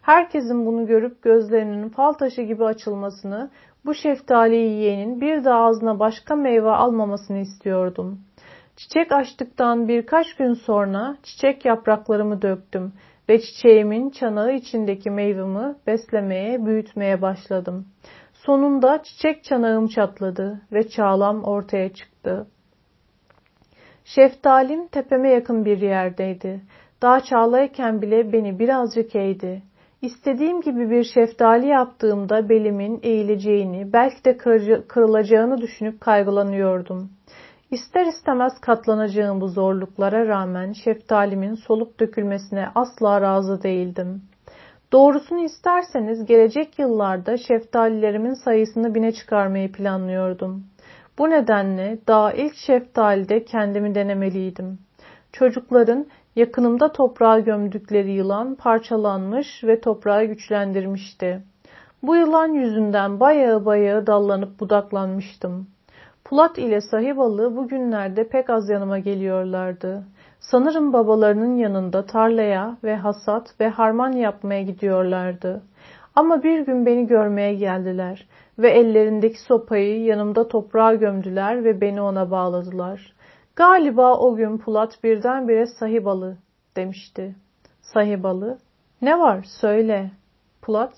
Herkesin 0.03 0.67
bunu 0.67 0.87
görüp 0.87 1.23
gözlerinin 1.23 1.89
fal 1.89 2.13
taşı 2.13 2.43
gibi 2.43 2.65
açılmasını, 2.65 3.51
bu 3.85 3.95
şeftaliyi 3.95 4.71
yiyenin 4.71 5.21
bir 5.21 5.45
daha 5.45 5.65
ağzına 5.65 5.99
başka 5.99 6.37
meyve 6.37 6.71
almamasını 6.71 7.39
istiyordum. 7.39 8.21
Çiçek 8.77 9.13
açtıktan 9.13 9.89
birkaç 9.89 10.35
gün 10.35 10.55
sonra 10.55 11.17
çiçek 11.23 11.65
yapraklarımı 11.65 12.43
döktüm 12.43 12.93
ve 13.29 13.41
çiçeğimin 13.41 14.11
çanağı 14.11 14.55
içindeki 14.55 15.11
meyvemi 15.11 15.75
beslemeye, 15.87 16.67
büyütmeye 16.67 17.23
başladım. 17.23 17.87
Sonunda 18.47 19.03
çiçek 19.03 19.45
çanağım 19.45 19.87
çatladı 19.87 20.61
ve 20.73 20.89
çağlam 20.89 21.45
ortaya 21.45 21.93
çıktı. 21.93 22.47
Şeftalim 24.05 24.87
tepeme 24.87 25.29
yakın 25.31 25.65
bir 25.65 25.81
yerdeydi. 25.81 26.61
Daha 27.03 27.21
çağlayken 27.21 28.03
bile 28.03 28.33
beni 28.33 28.59
birazcık 28.59 29.17
eğdi. 29.17 29.63
İstediğim 30.03 30.61
gibi 30.61 30.91
bir 30.91 31.05
şeftali 31.05 31.67
yaptığımda 31.67 32.49
belimin 32.49 33.01
eğileceğini, 33.03 33.93
belki 33.93 34.25
de 34.25 34.37
kırılacağını 34.89 35.61
düşünüp 35.61 36.01
kaygılanıyordum. 36.01 37.11
İster 37.71 38.07
istemez 38.07 38.53
katlanacağım 38.61 39.41
bu 39.41 39.49
zorluklara 39.49 40.29
rağmen 40.29 40.73
şeftalimin 40.73 41.55
solup 41.55 42.01
dökülmesine 42.01 42.69
asla 42.75 43.21
razı 43.21 43.63
değildim. 43.63 44.23
Doğrusunu 44.93 45.45
isterseniz 45.45 46.25
gelecek 46.25 46.79
yıllarda 46.79 47.37
şeftalilerimin 47.37 48.45
sayısını 48.45 48.95
bine 48.95 49.13
çıkarmayı 49.13 49.73
planlıyordum. 49.73 50.65
Bu 51.19 51.31
nedenle 51.31 51.99
daha 52.07 52.33
ilk 52.33 52.55
şeftalide 52.55 53.45
kendimi 53.45 53.95
denemeliydim. 53.95 54.79
Çocukların 55.33 56.07
yakınımda 56.37 56.93
toprağa 56.93 57.39
gömdükleri 57.39 58.13
yılan 58.13 58.55
parçalanmış 58.55 59.47
ve 59.65 59.81
toprağı 59.81 60.25
güçlendirmişti. 60.25 61.43
Bu 62.03 62.17
yılan 62.17 62.49
yüzünden 62.49 63.21
bayağı 63.21 63.65
bayağı 63.65 64.07
dallanıp 64.07 64.61
budaklanmıştım. 64.61 65.67
Pulat 66.25 66.59
ile 66.59 66.81
sahibalı 66.81 67.57
bugünlerde 67.57 68.29
pek 68.29 68.51
az 68.51 68.69
yanıma 68.71 68.99
geliyorlardı. 68.99 70.05
Sanırım 70.51 70.93
babalarının 70.93 71.57
yanında 71.57 72.07
tarlaya 72.07 72.77
ve 72.85 72.97
hasat 72.97 73.61
ve 73.61 73.69
harman 73.69 74.13
yapmaya 74.13 74.63
gidiyorlardı. 74.63 75.63
Ama 76.15 76.43
bir 76.43 76.61
gün 76.61 76.87
beni 76.87 77.07
görmeye 77.07 77.55
geldiler 77.55 78.29
ve 78.59 78.71
ellerindeki 78.71 79.41
sopayı 79.43 80.05
yanımda 80.05 80.49
toprağa 80.49 80.95
gömdüler 80.95 81.65
ve 81.65 81.81
beni 81.81 82.01
ona 82.03 82.31
bağladılar. 82.31 83.13
Galiba 83.57 84.19
o 84.19 84.35
gün 84.35 84.59
Pulat 84.59 85.05
birdenbire 85.05 85.67
sahibalı 85.67 86.37
demişti. 86.77 87.37
Sahibalı, 87.81 88.59
ne 89.03 89.19
var 89.19 89.47
söyle. 89.61 90.11
Pulat, 90.63 90.95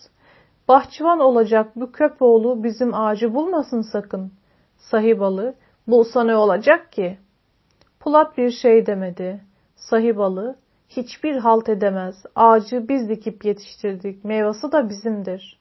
bahçıvan 0.69 1.21
olacak 1.21 1.73
bu 1.77 1.93
köpoğlu 1.93 2.65
bizim 2.65 2.95
ağacı 2.95 3.35
bulmasın 3.35 3.81
sakın. 3.81 4.33
Sahibalı, 4.79 5.55
bulsa 5.87 6.25
ne 6.25 6.37
olacak 6.37 6.93
ki? 6.93 7.19
Pulat 8.07 8.39
bir 8.39 8.51
şey 8.51 8.87
demedi. 8.87 9.41
Sahibalı, 9.77 10.57
hiçbir 10.89 11.37
halt 11.37 11.69
edemez. 11.69 12.15
Ağacı 12.35 12.89
biz 12.89 13.09
dikip 13.09 13.45
yetiştirdik. 13.45 14.25
Meyvası 14.25 14.73
da 14.73 14.89
bizimdir. 14.89 15.61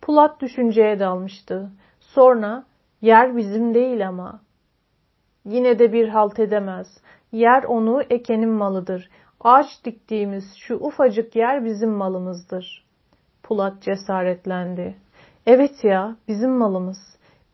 Pulat 0.00 0.40
düşünceye 0.40 1.00
dalmıştı. 1.00 1.70
Sonra, 2.00 2.64
yer 3.02 3.36
bizim 3.36 3.74
değil 3.74 4.08
ama. 4.08 4.40
Yine 5.44 5.78
de 5.78 5.92
bir 5.92 6.08
halt 6.08 6.38
edemez. 6.38 6.86
Yer 7.32 7.62
onu 7.62 8.02
ekenin 8.02 8.50
malıdır. 8.50 9.10
Ağaç 9.40 9.66
diktiğimiz 9.84 10.44
şu 10.56 10.74
ufacık 10.74 11.36
yer 11.36 11.64
bizim 11.64 11.90
malımızdır. 11.90 12.84
Pulat 13.42 13.82
cesaretlendi. 13.82 14.96
Evet 15.46 15.84
ya, 15.84 16.16
bizim 16.28 16.50
malımız. 16.50 16.98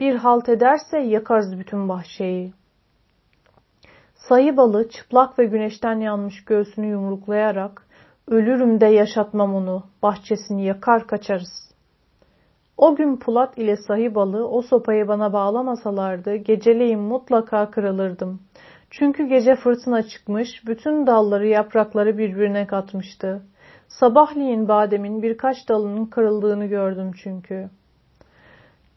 Bir 0.01 0.15
halt 0.15 0.49
ederse 0.49 0.99
yakarız 0.99 1.59
bütün 1.59 1.89
bahçeyi. 1.89 2.58
Sayı 4.19 4.57
balı 4.57 4.89
çıplak 4.89 5.39
ve 5.39 5.45
güneşten 5.45 6.01
yanmış 6.01 6.45
göğsünü 6.45 6.87
yumruklayarak 6.87 7.87
ölürüm 8.29 8.81
de 8.81 8.87
yaşatmam 8.87 9.55
onu, 9.55 9.83
bahçesini 10.03 10.65
yakar 10.65 11.07
kaçarız. 11.07 11.75
O 12.77 12.97
gün 12.97 13.17
Pulat 13.17 13.59
ile 13.59 13.77
sahibalı 13.77 14.49
o 14.49 14.63
sopayı 14.63 15.09
bana 15.09 15.33
bağlamasalardı 15.33 16.37
geceleyin 16.37 17.01
mutlaka 17.01 17.71
kırılırdım. 17.71 18.41
Çünkü 18.91 19.27
gece 19.27 19.55
fırtına 19.55 20.03
çıkmış, 20.03 20.67
bütün 20.67 21.07
dalları 21.07 21.47
yaprakları 21.47 22.19
birbirine 22.19 22.67
katmıştı. 22.67 23.43
Sabahleyin 23.89 24.69
bademin 24.69 25.23
birkaç 25.23 25.69
dalının 25.69 26.07
kırıldığını 26.07 26.67
gördüm 26.67 27.11
çünkü. 27.23 27.71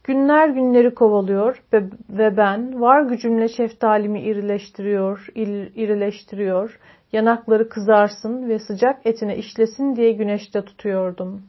Günler 0.04 0.50
günleri 0.50 0.94
kovalıyor 0.94 1.64
ve, 1.74 2.38
ben 2.38 2.82
var 2.82 3.02
gücümle 3.02 3.48
şeftalimi 3.48 4.22
irileştiriyor, 4.22 5.28
ir, 5.36 5.76
irileştiriyor, 5.76 6.80
yanakları 7.12 7.70
kızarsın 7.70 8.50
ve 8.50 8.60
sıcak 8.60 9.06
etine 9.06 9.38
işlesin 9.38 9.96
diye 9.96 10.12
güneşte 10.12 10.62
tutuyordum. 10.62 11.42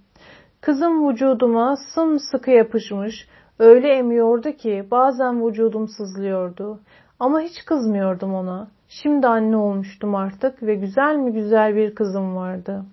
Kızım 0.61 1.09
vücuduma 1.09 1.77
sımsıkı 1.95 2.51
yapışmış, 2.51 3.29
öyle 3.59 3.89
emiyordu 3.89 4.53
ki 4.53 4.87
bazen 4.91 5.47
vücudum 5.47 5.89
sızlıyordu. 5.89 6.81
Ama 7.21 7.41
hiç 7.41 7.65
kızmıyordum 7.65 8.35
ona. 8.35 8.69
Şimdi 8.89 9.27
anne 9.27 9.57
olmuştum 9.57 10.15
artık 10.15 10.63
ve 10.63 10.75
güzel 10.75 11.17
mi 11.17 11.33
güzel 11.33 11.77
bir 11.77 11.95
kızım 11.95 12.37
vardı. 12.37 12.85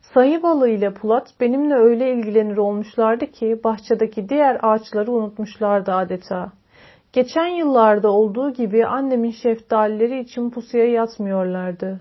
Sayı 0.00 0.40
ile 0.66 0.94
Pulat 0.94 1.34
benimle 1.40 1.74
öyle 1.74 2.12
ilgilenir 2.12 2.56
olmuşlardı 2.56 3.26
ki 3.26 3.60
bahçedeki 3.64 4.28
diğer 4.28 4.58
ağaçları 4.62 5.12
unutmuşlardı 5.12 5.92
adeta. 5.92 6.52
Geçen 7.12 7.46
yıllarda 7.46 8.10
olduğu 8.10 8.52
gibi 8.52 8.86
annemin 8.86 9.30
şeftalileri 9.30 10.20
için 10.20 10.50
pusuya 10.50 10.86
yatmıyorlardı. 10.86 12.00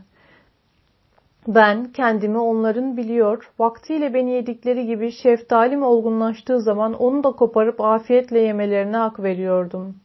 Ben 1.47 1.91
kendimi 1.91 2.37
onların 2.37 2.97
biliyor, 2.97 3.51
vaktiyle 3.59 4.13
beni 4.13 4.31
yedikleri 4.31 4.85
gibi 4.85 5.11
şeftalim 5.11 5.83
olgunlaştığı 5.83 6.61
zaman 6.61 6.93
onu 6.93 7.23
da 7.23 7.31
koparıp 7.31 7.81
afiyetle 7.81 8.39
yemelerine 8.39 8.97
hak 8.97 9.19
veriyordum. 9.19 9.95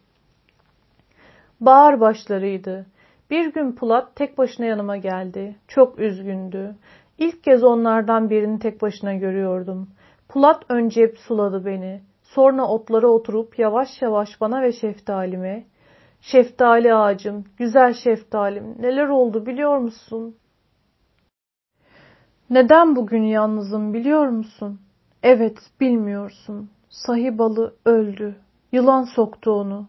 Bağır 1.61 2.01
başlarıydı. 2.01 2.87
Bir 3.31 3.53
gün 3.53 3.73
Pulat 3.73 4.17
tek 4.17 4.39
başına 4.39 4.67
yanıma 4.67 4.97
geldi. 4.97 5.57
Çok 5.69 5.99
üzgündü. 5.99 6.75
İlk 7.25 7.45
kez 7.45 7.65
onlardan 7.65 8.31
birini 8.31 8.59
tek 8.59 8.83
başına 8.83 9.15
görüyordum. 9.15 9.89
Pulat 10.29 10.63
önce 10.69 11.03
hep 11.03 11.19
suladı 11.19 11.65
beni. 11.67 12.01
Sonra 12.23 12.69
otlara 12.69 13.07
oturup 13.09 13.59
yavaş 13.59 13.89
yavaş 14.03 14.41
bana 14.41 14.63
ve 14.63 14.73
şeftalime, 14.73 15.65
''Şeftali 16.21 16.95
ağacım, 16.95 17.45
güzel 17.59 17.93
şeftalim, 17.93 18.77
neler 18.79 19.09
oldu 19.09 19.47
biliyor 19.47 19.79
musun?'' 19.79 20.35
''Neden 22.51 22.97
bugün 22.97 23.23
yalnızım 23.23 23.95
biliyor 23.95 24.29
musun?'' 24.29 24.81
''Evet, 25.23 25.59
bilmiyorsun. 25.81 26.71
Sahibalı 26.89 27.75
öldü. 27.85 28.37
Yılan 28.73 29.03
soktu 29.03 29.51
onu.'' 29.51 29.89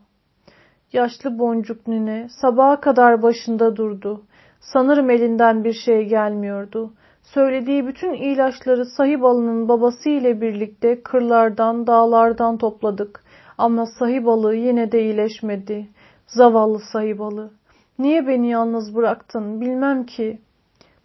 Yaşlı 0.93 1.39
boncuk 1.39 1.87
nine 1.87 2.27
sabaha 2.41 2.79
kadar 2.79 3.21
başında 3.21 3.75
durdu. 3.75 4.21
Sanırım 4.59 5.09
elinden 5.09 5.63
bir 5.63 5.73
şey 5.73 6.05
gelmiyordu. 6.05 6.93
Söylediği 7.33 7.87
bütün 7.87 8.13
ilaçları 8.13 8.85
sahip 8.85 9.23
alının 9.23 9.69
babası 9.69 10.09
ile 10.09 10.41
birlikte 10.41 11.03
kırlardan, 11.03 11.87
dağlardan 11.87 12.57
topladık. 12.57 13.23
Ama 13.57 13.85
sahip 13.85 14.25
balığı 14.25 14.55
yine 14.55 14.91
de 14.91 15.01
iyileşmedi. 15.01 15.87
Zavallı 16.27 16.79
sahip 16.79 17.19
balığı. 17.19 17.51
Niye 17.99 18.27
beni 18.27 18.49
yalnız 18.49 18.95
bıraktın 18.95 19.61
bilmem 19.61 20.05
ki. 20.05 20.39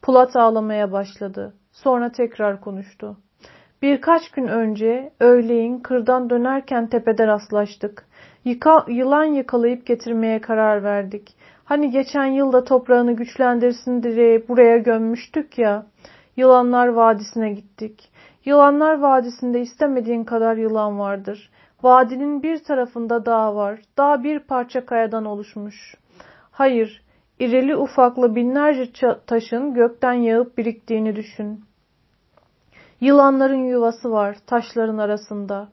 Pulat 0.02 0.36
ağlamaya 0.36 0.92
başladı. 0.92 1.54
Sonra 1.72 2.12
tekrar 2.12 2.60
konuştu. 2.60 3.16
Birkaç 3.82 4.30
gün 4.30 4.46
önce 4.46 5.12
öğleyin 5.20 5.78
kırdan 5.78 6.30
dönerken 6.30 6.86
tepede 6.86 7.26
rastlaştık. 7.26 8.06
Yıka, 8.45 8.84
yılan 8.88 9.24
yakalayıp 9.24 9.86
getirmeye 9.86 10.41
karar 10.41 10.82
verdik. 10.82 11.36
Hani 11.64 11.91
geçen 11.91 12.26
yılda 12.26 12.64
toprağını 12.64 13.12
güçlendirsin 13.12 14.03
diye 14.03 14.49
buraya 14.49 14.78
gömmüştük 14.78 15.59
ya. 15.59 15.86
Yılanlar 16.36 16.88
Vadisi'ne 16.88 17.53
gittik. 17.53 18.11
Yılanlar 18.45 18.99
Vadisi'nde 18.99 19.61
istemediğin 19.61 20.24
kadar 20.24 20.57
yılan 20.57 20.99
vardır. 20.99 21.51
Vadinin 21.82 22.43
bir 22.43 22.64
tarafında 22.64 23.26
dağ 23.26 23.55
var. 23.55 23.80
Dağ 23.99 24.24
bir 24.24 24.38
parça 24.38 24.86
kayadan 24.86 25.24
oluşmuş. 25.24 25.95
Hayır, 26.51 27.03
irili 27.38 27.76
ufaklı 27.76 28.34
binlerce 28.34 28.93
taşın 29.26 29.74
gökten 29.74 30.12
yağıp 30.12 30.59
biriktiğini 30.59 31.16
düşün. 31.16 31.64
Yılanların 33.01 33.64
yuvası 33.64 34.11
var 34.11 34.36
taşların 34.47 34.99
arasında. 34.99 35.68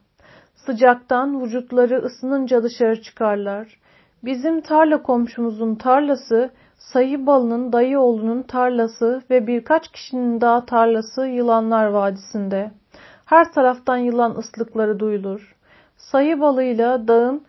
Sıcaktan 0.68 1.44
vücutları 1.44 1.98
ısınınca 1.98 2.64
dışarı 2.64 3.02
çıkarlar. 3.02 3.80
Bizim 4.24 4.62
tarla 4.62 5.04
komşumuzun 5.04 5.76
tarlası, 5.76 6.50
sayı 6.78 7.26
balının 7.26 7.74
dayı 7.74 8.00
oğlunun 8.00 8.42
tarlası 8.42 9.22
ve 9.30 9.48
birkaç 9.48 9.92
kişinin 9.92 10.42
daha 10.42 10.66
tarlası 10.66 11.28
Yılanlar 11.28 11.88
Vadisi'nde. 11.88 12.72
Her 13.26 13.52
taraftan 13.54 13.98
yılan 13.98 14.36
ıslıkları 14.36 15.00
duyulur. 15.00 15.56
Sayı 15.98 16.42
balıyla 16.42 17.08
dağın 17.08 17.46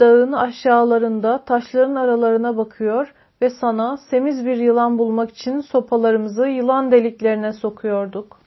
dağın 0.00 0.32
aşağılarında 0.32 1.44
taşların 1.44 1.94
aralarına 1.94 2.56
bakıyor 2.56 3.14
ve 3.42 3.50
sana 3.50 3.96
semiz 3.96 4.46
bir 4.46 4.56
yılan 4.56 4.98
bulmak 4.98 5.30
için 5.30 5.60
sopalarımızı 5.60 6.46
yılan 6.46 6.92
deliklerine 6.92 7.52
sokuyorduk. 7.52 8.39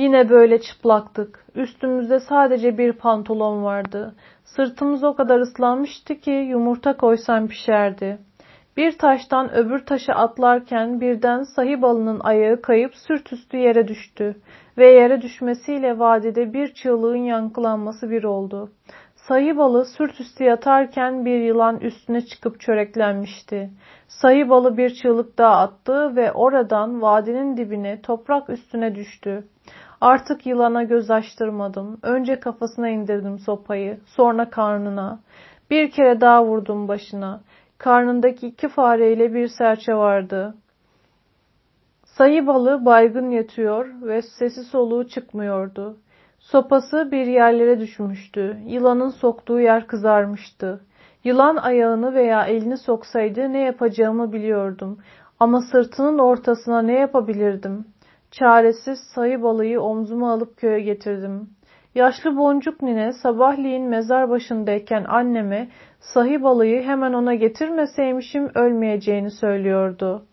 Yine 0.00 0.28
böyle 0.28 0.60
çıplaktık. 0.60 1.44
Üstümüzde 1.54 2.20
sadece 2.20 2.78
bir 2.78 2.92
pantolon 2.92 3.64
vardı. 3.64 4.14
Sırtımız 4.44 5.04
o 5.04 5.14
kadar 5.14 5.40
ıslanmıştı 5.40 6.14
ki 6.14 6.30
yumurta 6.30 6.96
koysam 6.96 7.48
pişerdi. 7.48 8.18
Bir 8.76 8.98
taştan 8.98 9.54
öbür 9.54 9.78
taşa 9.78 10.12
atlarken 10.12 11.00
birden 11.00 11.42
sahibalının 11.42 12.20
ayağı 12.20 12.62
kayıp 12.62 12.94
sırt 12.94 13.32
üstü 13.32 13.56
yere 13.56 13.88
düştü 13.88 14.36
ve 14.78 14.86
yere 14.86 15.22
düşmesiyle 15.22 15.98
vadide 15.98 16.52
bir 16.52 16.74
çığlığın 16.74 17.24
yankılanması 17.24 18.10
bir 18.10 18.24
oldu. 18.24 18.70
Sahibalı 19.14 19.84
sırt 19.84 20.20
üstü 20.20 20.44
yatarken 20.44 21.24
bir 21.24 21.40
yılan 21.40 21.80
üstüne 21.80 22.20
çıkıp 22.20 22.60
çöreklenmişti. 22.60 23.70
Sahibalı 24.08 24.76
bir 24.76 24.94
çığlık 24.94 25.38
daha 25.38 25.56
attı 25.56 26.16
ve 26.16 26.32
oradan 26.32 27.02
vadinin 27.02 27.56
dibine 27.56 28.02
toprak 28.02 28.50
üstüne 28.50 28.94
düştü. 28.94 29.44
Artık 30.00 30.46
yılana 30.46 30.82
göz 30.82 31.10
açtırmadım. 31.10 31.98
Önce 32.02 32.40
kafasına 32.40 32.88
indirdim 32.88 33.38
sopayı, 33.38 34.00
sonra 34.06 34.50
karnına. 34.50 35.20
Bir 35.70 35.90
kere 35.90 36.20
daha 36.20 36.44
vurdum 36.44 36.88
başına. 36.88 37.40
Karnındaki 37.78 38.46
iki 38.46 38.68
fareyle 38.68 39.34
bir 39.34 39.48
serçe 39.48 39.94
vardı. 39.94 40.54
Sayı 42.04 42.46
balı 42.46 42.84
baygın 42.84 43.30
yatıyor 43.30 43.88
ve 44.02 44.22
sesi 44.22 44.64
soluğu 44.64 45.08
çıkmıyordu. 45.08 45.96
Sopası 46.38 47.08
bir 47.12 47.26
yerlere 47.26 47.80
düşmüştü. 47.80 48.58
Yılanın 48.66 49.08
soktuğu 49.08 49.60
yer 49.60 49.86
kızarmıştı. 49.86 50.80
Yılan 51.24 51.56
ayağını 51.56 52.14
veya 52.14 52.44
elini 52.44 52.76
soksaydı 52.76 53.52
ne 53.52 53.58
yapacağımı 53.58 54.32
biliyordum. 54.32 54.98
Ama 55.40 55.60
sırtının 55.60 56.18
ortasına 56.18 56.82
ne 56.82 56.92
yapabilirdim? 56.92 57.84
Çaresiz 58.30 58.98
sayı 59.14 59.42
balıyı 59.42 59.80
omzuma 59.80 60.32
alıp 60.32 60.56
köye 60.56 60.80
getirdim. 60.80 61.50
Yaşlı 61.94 62.36
boncuk 62.36 62.82
nine 62.82 63.12
sabahleyin 63.12 63.84
mezar 63.84 64.30
başındayken 64.30 65.04
anneme 65.04 65.68
sahi 66.00 66.42
balıyı 66.42 66.82
hemen 66.82 67.12
ona 67.12 67.34
getirmeseymişim 67.34 68.50
ölmeyeceğini 68.54 69.30
söylüyordu. 69.30 70.26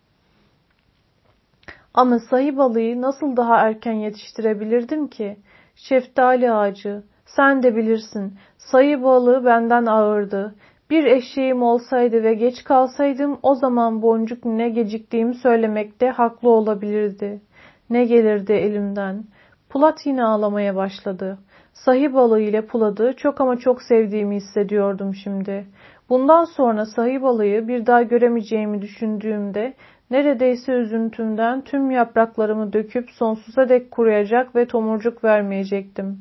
Ama 1.93 2.19
sahi 2.19 2.57
balıyı 2.57 3.01
nasıl 3.01 3.37
daha 3.37 3.57
erken 3.57 3.93
yetiştirebilirdim 3.93 5.07
ki? 5.07 5.37
Şeftali 5.75 6.51
ağacı, 6.51 7.03
sen 7.25 7.63
de 7.63 7.75
bilirsin, 7.75 8.33
sayı 8.57 9.03
balığı 9.03 9.45
benden 9.45 9.85
ağırdı. 9.85 10.55
Bir 10.89 11.03
eşeğim 11.03 11.61
olsaydı 11.63 12.23
ve 12.23 12.33
geç 12.33 12.63
kalsaydım 12.63 13.39
o 13.43 13.55
zaman 13.55 14.01
boncuk 14.01 14.45
nine 14.45 14.69
geciktiğimi 14.69 15.35
söylemekte 15.35 16.09
haklı 16.09 16.49
olabilirdi. 16.49 17.41
Ne 17.89 18.05
gelirdi 18.05 18.53
elimden. 18.53 19.23
Pulat 19.69 20.05
yine 20.05 20.23
ağlamaya 20.23 20.75
başladı. 20.75 21.37
Sahi 21.73 22.13
balığı 22.13 22.41
ile 22.41 22.65
Pulat'ı 22.65 23.13
çok 23.17 23.41
ama 23.41 23.57
çok 23.57 23.81
sevdiğimi 23.81 24.35
hissediyordum 24.35 25.15
şimdi. 25.15 25.67
Bundan 26.09 26.43
sonra 26.43 26.85
sahi 26.85 27.21
balığı 27.21 27.67
bir 27.67 27.85
daha 27.85 28.03
göremeyeceğimi 28.03 28.81
düşündüğümde 28.81 29.73
neredeyse 30.11 30.71
üzüntümden 30.71 31.61
tüm 31.61 31.91
yapraklarımı 31.91 32.73
döküp 32.73 33.09
sonsuza 33.11 33.69
dek 33.69 33.91
kuruyacak 33.91 34.55
ve 34.55 34.67
tomurcuk 34.67 35.23
vermeyecektim. 35.23 36.19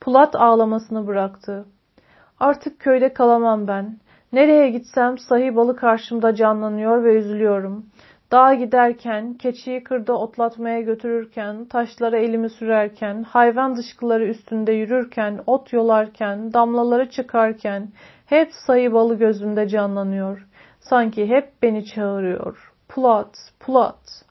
Pulat 0.00 0.34
ağlamasını 0.34 1.06
bıraktı. 1.06 1.64
Artık 2.40 2.80
köyde 2.80 3.12
kalamam 3.12 3.68
ben. 3.68 3.96
Nereye 4.32 4.70
gitsem 4.70 5.18
sahi 5.18 5.56
balı 5.56 5.76
karşımda 5.76 6.34
canlanıyor 6.34 7.04
ve 7.04 7.14
üzülüyorum. 7.14 7.86
Dağa 8.32 8.54
giderken, 8.54 9.34
keçiyi 9.34 9.84
kırda 9.84 10.12
otlatmaya 10.18 10.80
götürürken, 10.80 11.64
taşlara 11.64 12.18
elimi 12.18 12.50
sürerken, 12.50 13.22
hayvan 13.22 13.76
dışkıları 13.76 14.26
üstünde 14.26 14.72
yürürken, 14.72 15.40
ot 15.46 15.72
yolarken, 15.72 16.52
damlaları 16.52 17.10
çıkarken 17.10 17.88
hep 18.26 18.50
sayı 18.66 18.92
balı 18.92 19.18
gözümde 19.18 19.68
canlanıyor. 19.68 20.46
Sanki 20.80 21.26
hep 21.28 21.62
beni 21.62 21.84
çağırıyor. 21.84 22.72
Pulat, 22.88 23.52
pulat. 23.60 24.24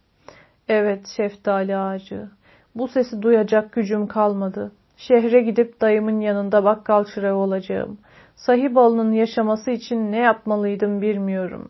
Evet 0.68 1.08
şeftali 1.08 1.78
ağacı. 1.78 2.30
Bu 2.76 2.88
sesi 2.88 3.22
duyacak 3.22 3.72
gücüm 3.72 4.08
kalmadı. 4.08 4.72
Şehre 4.98 5.42
gidip 5.42 5.82
dayımın 5.82 6.20
yanında 6.20 6.64
bakkal 6.64 7.06
çırağı 7.06 7.36
olacağım. 7.36 7.98
Sahip 8.36 8.76
balının 8.76 9.12
yaşaması 9.12 9.72
için 9.72 10.12
ne 10.12 10.18
yapmalıydım 10.18 11.02
bilmiyorum. 11.02 11.70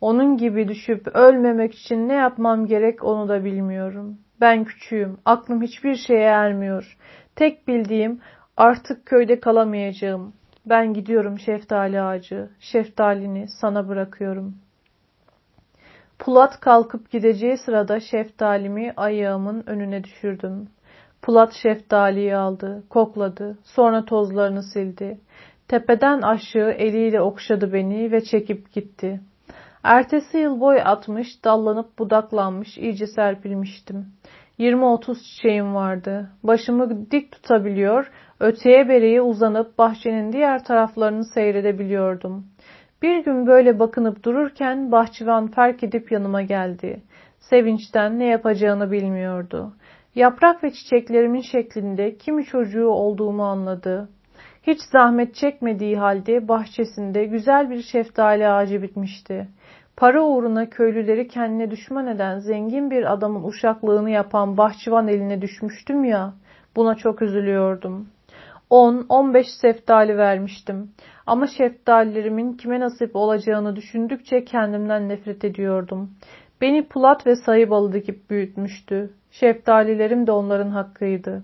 Onun 0.00 0.36
gibi 0.36 0.68
düşüp 0.68 1.06
ölmemek 1.06 1.74
için 1.74 2.08
ne 2.08 2.14
yapmam 2.14 2.66
gerek 2.66 3.04
onu 3.04 3.28
da 3.28 3.44
bilmiyorum. 3.44 4.18
Ben 4.40 4.64
küçüğüm, 4.64 5.18
aklım 5.24 5.62
hiçbir 5.62 5.94
şeye 5.94 6.24
ermiyor. 6.24 6.98
Tek 7.36 7.68
bildiğim 7.68 8.20
artık 8.56 9.06
köyde 9.06 9.40
kalamayacağım. 9.40 10.32
Ben 10.66 10.94
gidiyorum 10.94 11.38
şeftali 11.38 12.00
ağacı, 12.00 12.50
şeftalini 12.60 13.48
sana 13.48 13.88
bırakıyorum. 13.88 14.54
Pulat 16.18 16.60
kalkıp 16.60 17.10
gideceği 17.10 17.58
sırada 17.58 18.00
şeftalimi 18.00 18.92
ayağımın 18.96 19.62
önüne 19.66 20.04
düşürdüm. 20.04 20.68
Pulat 21.22 21.52
şeftaliyi 21.52 22.36
aldı, 22.36 22.84
kokladı, 22.90 23.58
sonra 23.64 24.04
tozlarını 24.04 24.62
sildi. 24.62 25.18
Tepeden 25.68 26.22
aşağı 26.22 26.70
eliyle 26.70 27.20
okşadı 27.20 27.72
beni 27.72 28.12
ve 28.12 28.24
çekip 28.24 28.72
gitti.'' 28.72 29.33
Ertesi 29.84 30.38
yıl 30.38 30.60
boy 30.60 30.80
atmış, 30.84 31.44
dallanıp 31.44 31.98
budaklanmış, 31.98 32.78
iyice 32.78 33.06
serpilmiştim. 33.06 34.06
20-30 34.58 35.22
çiçeğim 35.22 35.74
vardı. 35.74 36.30
Başımı 36.42 37.10
dik 37.10 37.32
tutabiliyor, 37.32 38.10
öteye 38.40 38.88
bereye 38.88 39.22
uzanıp 39.22 39.78
bahçenin 39.78 40.32
diğer 40.32 40.64
taraflarını 40.64 41.24
seyredebiliyordum. 41.24 42.46
Bir 43.02 43.24
gün 43.24 43.46
böyle 43.46 43.78
bakınıp 43.78 44.24
dururken 44.24 44.92
bahçıvan 44.92 45.46
fark 45.46 45.82
edip 45.84 46.12
yanıma 46.12 46.42
geldi. 46.42 47.02
Sevinçten 47.38 48.18
ne 48.18 48.26
yapacağını 48.26 48.90
bilmiyordu. 48.90 49.72
Yaprak 50.14 50.64
ve 50.64 50.70
çiçeklerimin 50.70 51.42
şeklinde 51.52 52.16
kimi 52.16 52.44
çocuğu 52.44 52.88
olduğumu 52.88 53.44
anladı. 53.44 54.08
Hiç 54.66 54.78
zahmet 54.92 55.34
çekmediği 55.34 55.96
halde 55.96 56.48
bahçesinde 56.48 57.24
güzel 57.24 57.70
bir 57.70 57.82
şeftali 57.82 58.48
ağacı 58.48 58.82
bitmişti. 58.82 59.48
Para 59.96 60.22
uğruna 60.22 60.70
köylüleri 60.70 61.28
kendine 61.28 61.70
düşman 61.70 62.06
eden 62.06 62.38
zengin 62.38 62.90
bir 62.90 63.12
adamın 63.12 63.44
uşaklığını 63.44 64.10
yapan 64.10 64.56
bahçıvan 64.56 65.08
eline 65.08 65.42
düşmüştüm 65.42 66.04
ya, 66.04 66.34
buna 66.76 66.94
çok 66.94 67.22
üzülüyordum. 67.22 68.08
10-15 68.70 69.44
seftali 69.60 70.18
vermiştim. 70.18 70.90
Ama 71.26 71.46
şeftalilerimin 71.46 72.52
kime 72.52 72.80
nasip 72.80 73.16
olacağını 73.16 73.76
düşündükçe 73.76 74.44
kendimden 74.44 75.08
nefret 75.08 75.44
ediyordum. 75.44 76.10
Beni 76.60 76.86
Pulat 76.86 77.26
ve 77.26 77.36
Sayı 77.36 77.70
balı 77.70 77.92
dikip 77.92 78.30
büyütmüştü. 78.30 79.10
Şeftalilerim 79.30 80.26
de 80.26 80.32
onların 80.32 80.70
hakkıydı. 80.70 81.42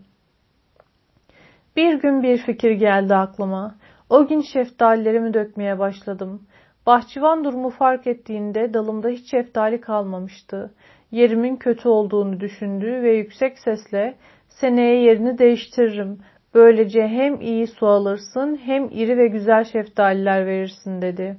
Bir 1.77 1.95
gün 1.95 2.23
bir 2.23 2.39
fikir 2.39 2.71
geldi 2.71 3.15
aklıma. 3.15 3.75
O 4.09 4.27
gün 4.27 4.41
şeftalilerimi 4.41 5.35
dökmeye 5.35 5.79
başladım. 5.79 6.43
Bahçıvan 6.87 7.45
durumu 7.45 7.71
fark 7.71 8.07
ettiğinde 8.07 8.75
dalımda 8.75 9.09
hiç 9.09 9.31
şeftali 9.31 9.81
kalmamıştı. 9.81 10.75
Yerimin 11.11 11.57
kötü 11.57 11.89
olduğunu 11.89 12.41
düşündü 12.41 13.03
ve 13.03 13.13
yüksek 13.13 13.59
sesle 13.59 14.15
seneye 14.49 15.03
yerini 15.03 15.39
değiştiririm. 15.39 16.19
Böylece 16.55 17.09
hem 17.09 17.41
iyi 17.41 17.67
su 17.67 17.87
alırsın 17.87 18.59
hem 18.65 18.89
iri 18.91 19.19
ve 19.19 19.29
güzel 19.29 19.65
şeftaliler 19.65 20.47
verirsin 20.47 21.03
dedi. 21.03 21.37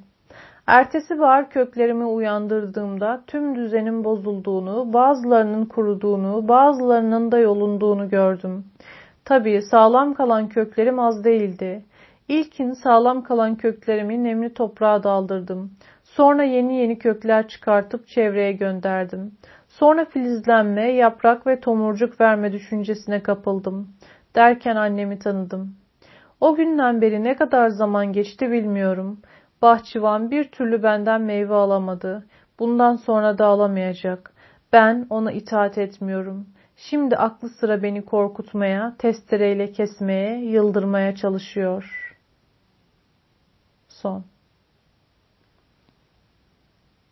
Ertesi 0.68 1.20
bahar 1.20 1.50
köklerimi 1.50 2.06
uyandırdığımda 2.06 3.24
tüm 3.28 3.56
düzenin 3.56 4.04
bozulduğunu, 4.04 4.94
bazılarının 4.94 5.66
kuruduğunu, 5.66 6.48
bazılarının 6.48 7.32
da 7.32 7.40
yolunduğunu 7.40 8.10
gördüm. 8.10 8.66
Tabii 9.26 9.62
sağlam 9.62 10.14
kalan 10.14 10.50
köklerim 10.50 11.00
az 11.00 11.24
değildi. 11.24 11.84
İlkin 12.32 12.74
sağlam 12.74 13.24
kalan 13.24 13.56
köklerimi 13.56 14.24
nemli 14.24 14.54
toprağa 14.54 15.04
daldırdım. 15.04 15.72
Sonra 16.04 16.44
yeni 16.44 16.76
yeni 16.76 17.00
kökler 17.00 17.48
çıkartıp 17.48 18.08
çevreye 18.08 18.52
gönderdim. 18.52 19.32
Sonra 19.68 20.06
filizlenme, 20.06 20.92
yaprak 20.92 21.48
ve 21.48 21.60
tomurcuk 21.60 22.22
verme 22.22 22.52
düşüncesine 22.52 23.24
kapıldım. 23.24 23.90
Derken 24.36 24.76
annemi 24.76 25.20
tanıdım. 25.20 25.76
O 26.42 26.56
günden 26.56 27.02
beri 27.02 27.24
ne 27.24 27.36
kadar 27.36 27.70
zaman 27.70 28.14
geçti 28.14 28.52
bilmiyorum. 28.52 29.20
Bahçıvan 29.62 30.32
bir 30.32 30.44
türlü 30.44 30.84
benden 30.84 31.22
meyve 31.22 31.54
alamadı. 31.54 32.26
Bundan 32.60 32.96
sonra 32.96 33.38
da 33.38 33.46
alamayacak. 33.46 34.34
Ben 34.74 35.08
ona 35.10 35.32
itaat 35.32 35.78
etmiyorum. 35.78 36.48
Şimdi 36.78 37.18
aklı 37.18 37.50
sıra 37.50 37.84
beni 37.84 38.06
korkutmaya, 38.06 38.96
testereyle 38.98 39.72
kesmeye, 39.72 40.46
yıldırmaya 40.46 41.16
çalışıyor. 41.16 42.01
Son 44.02 44.31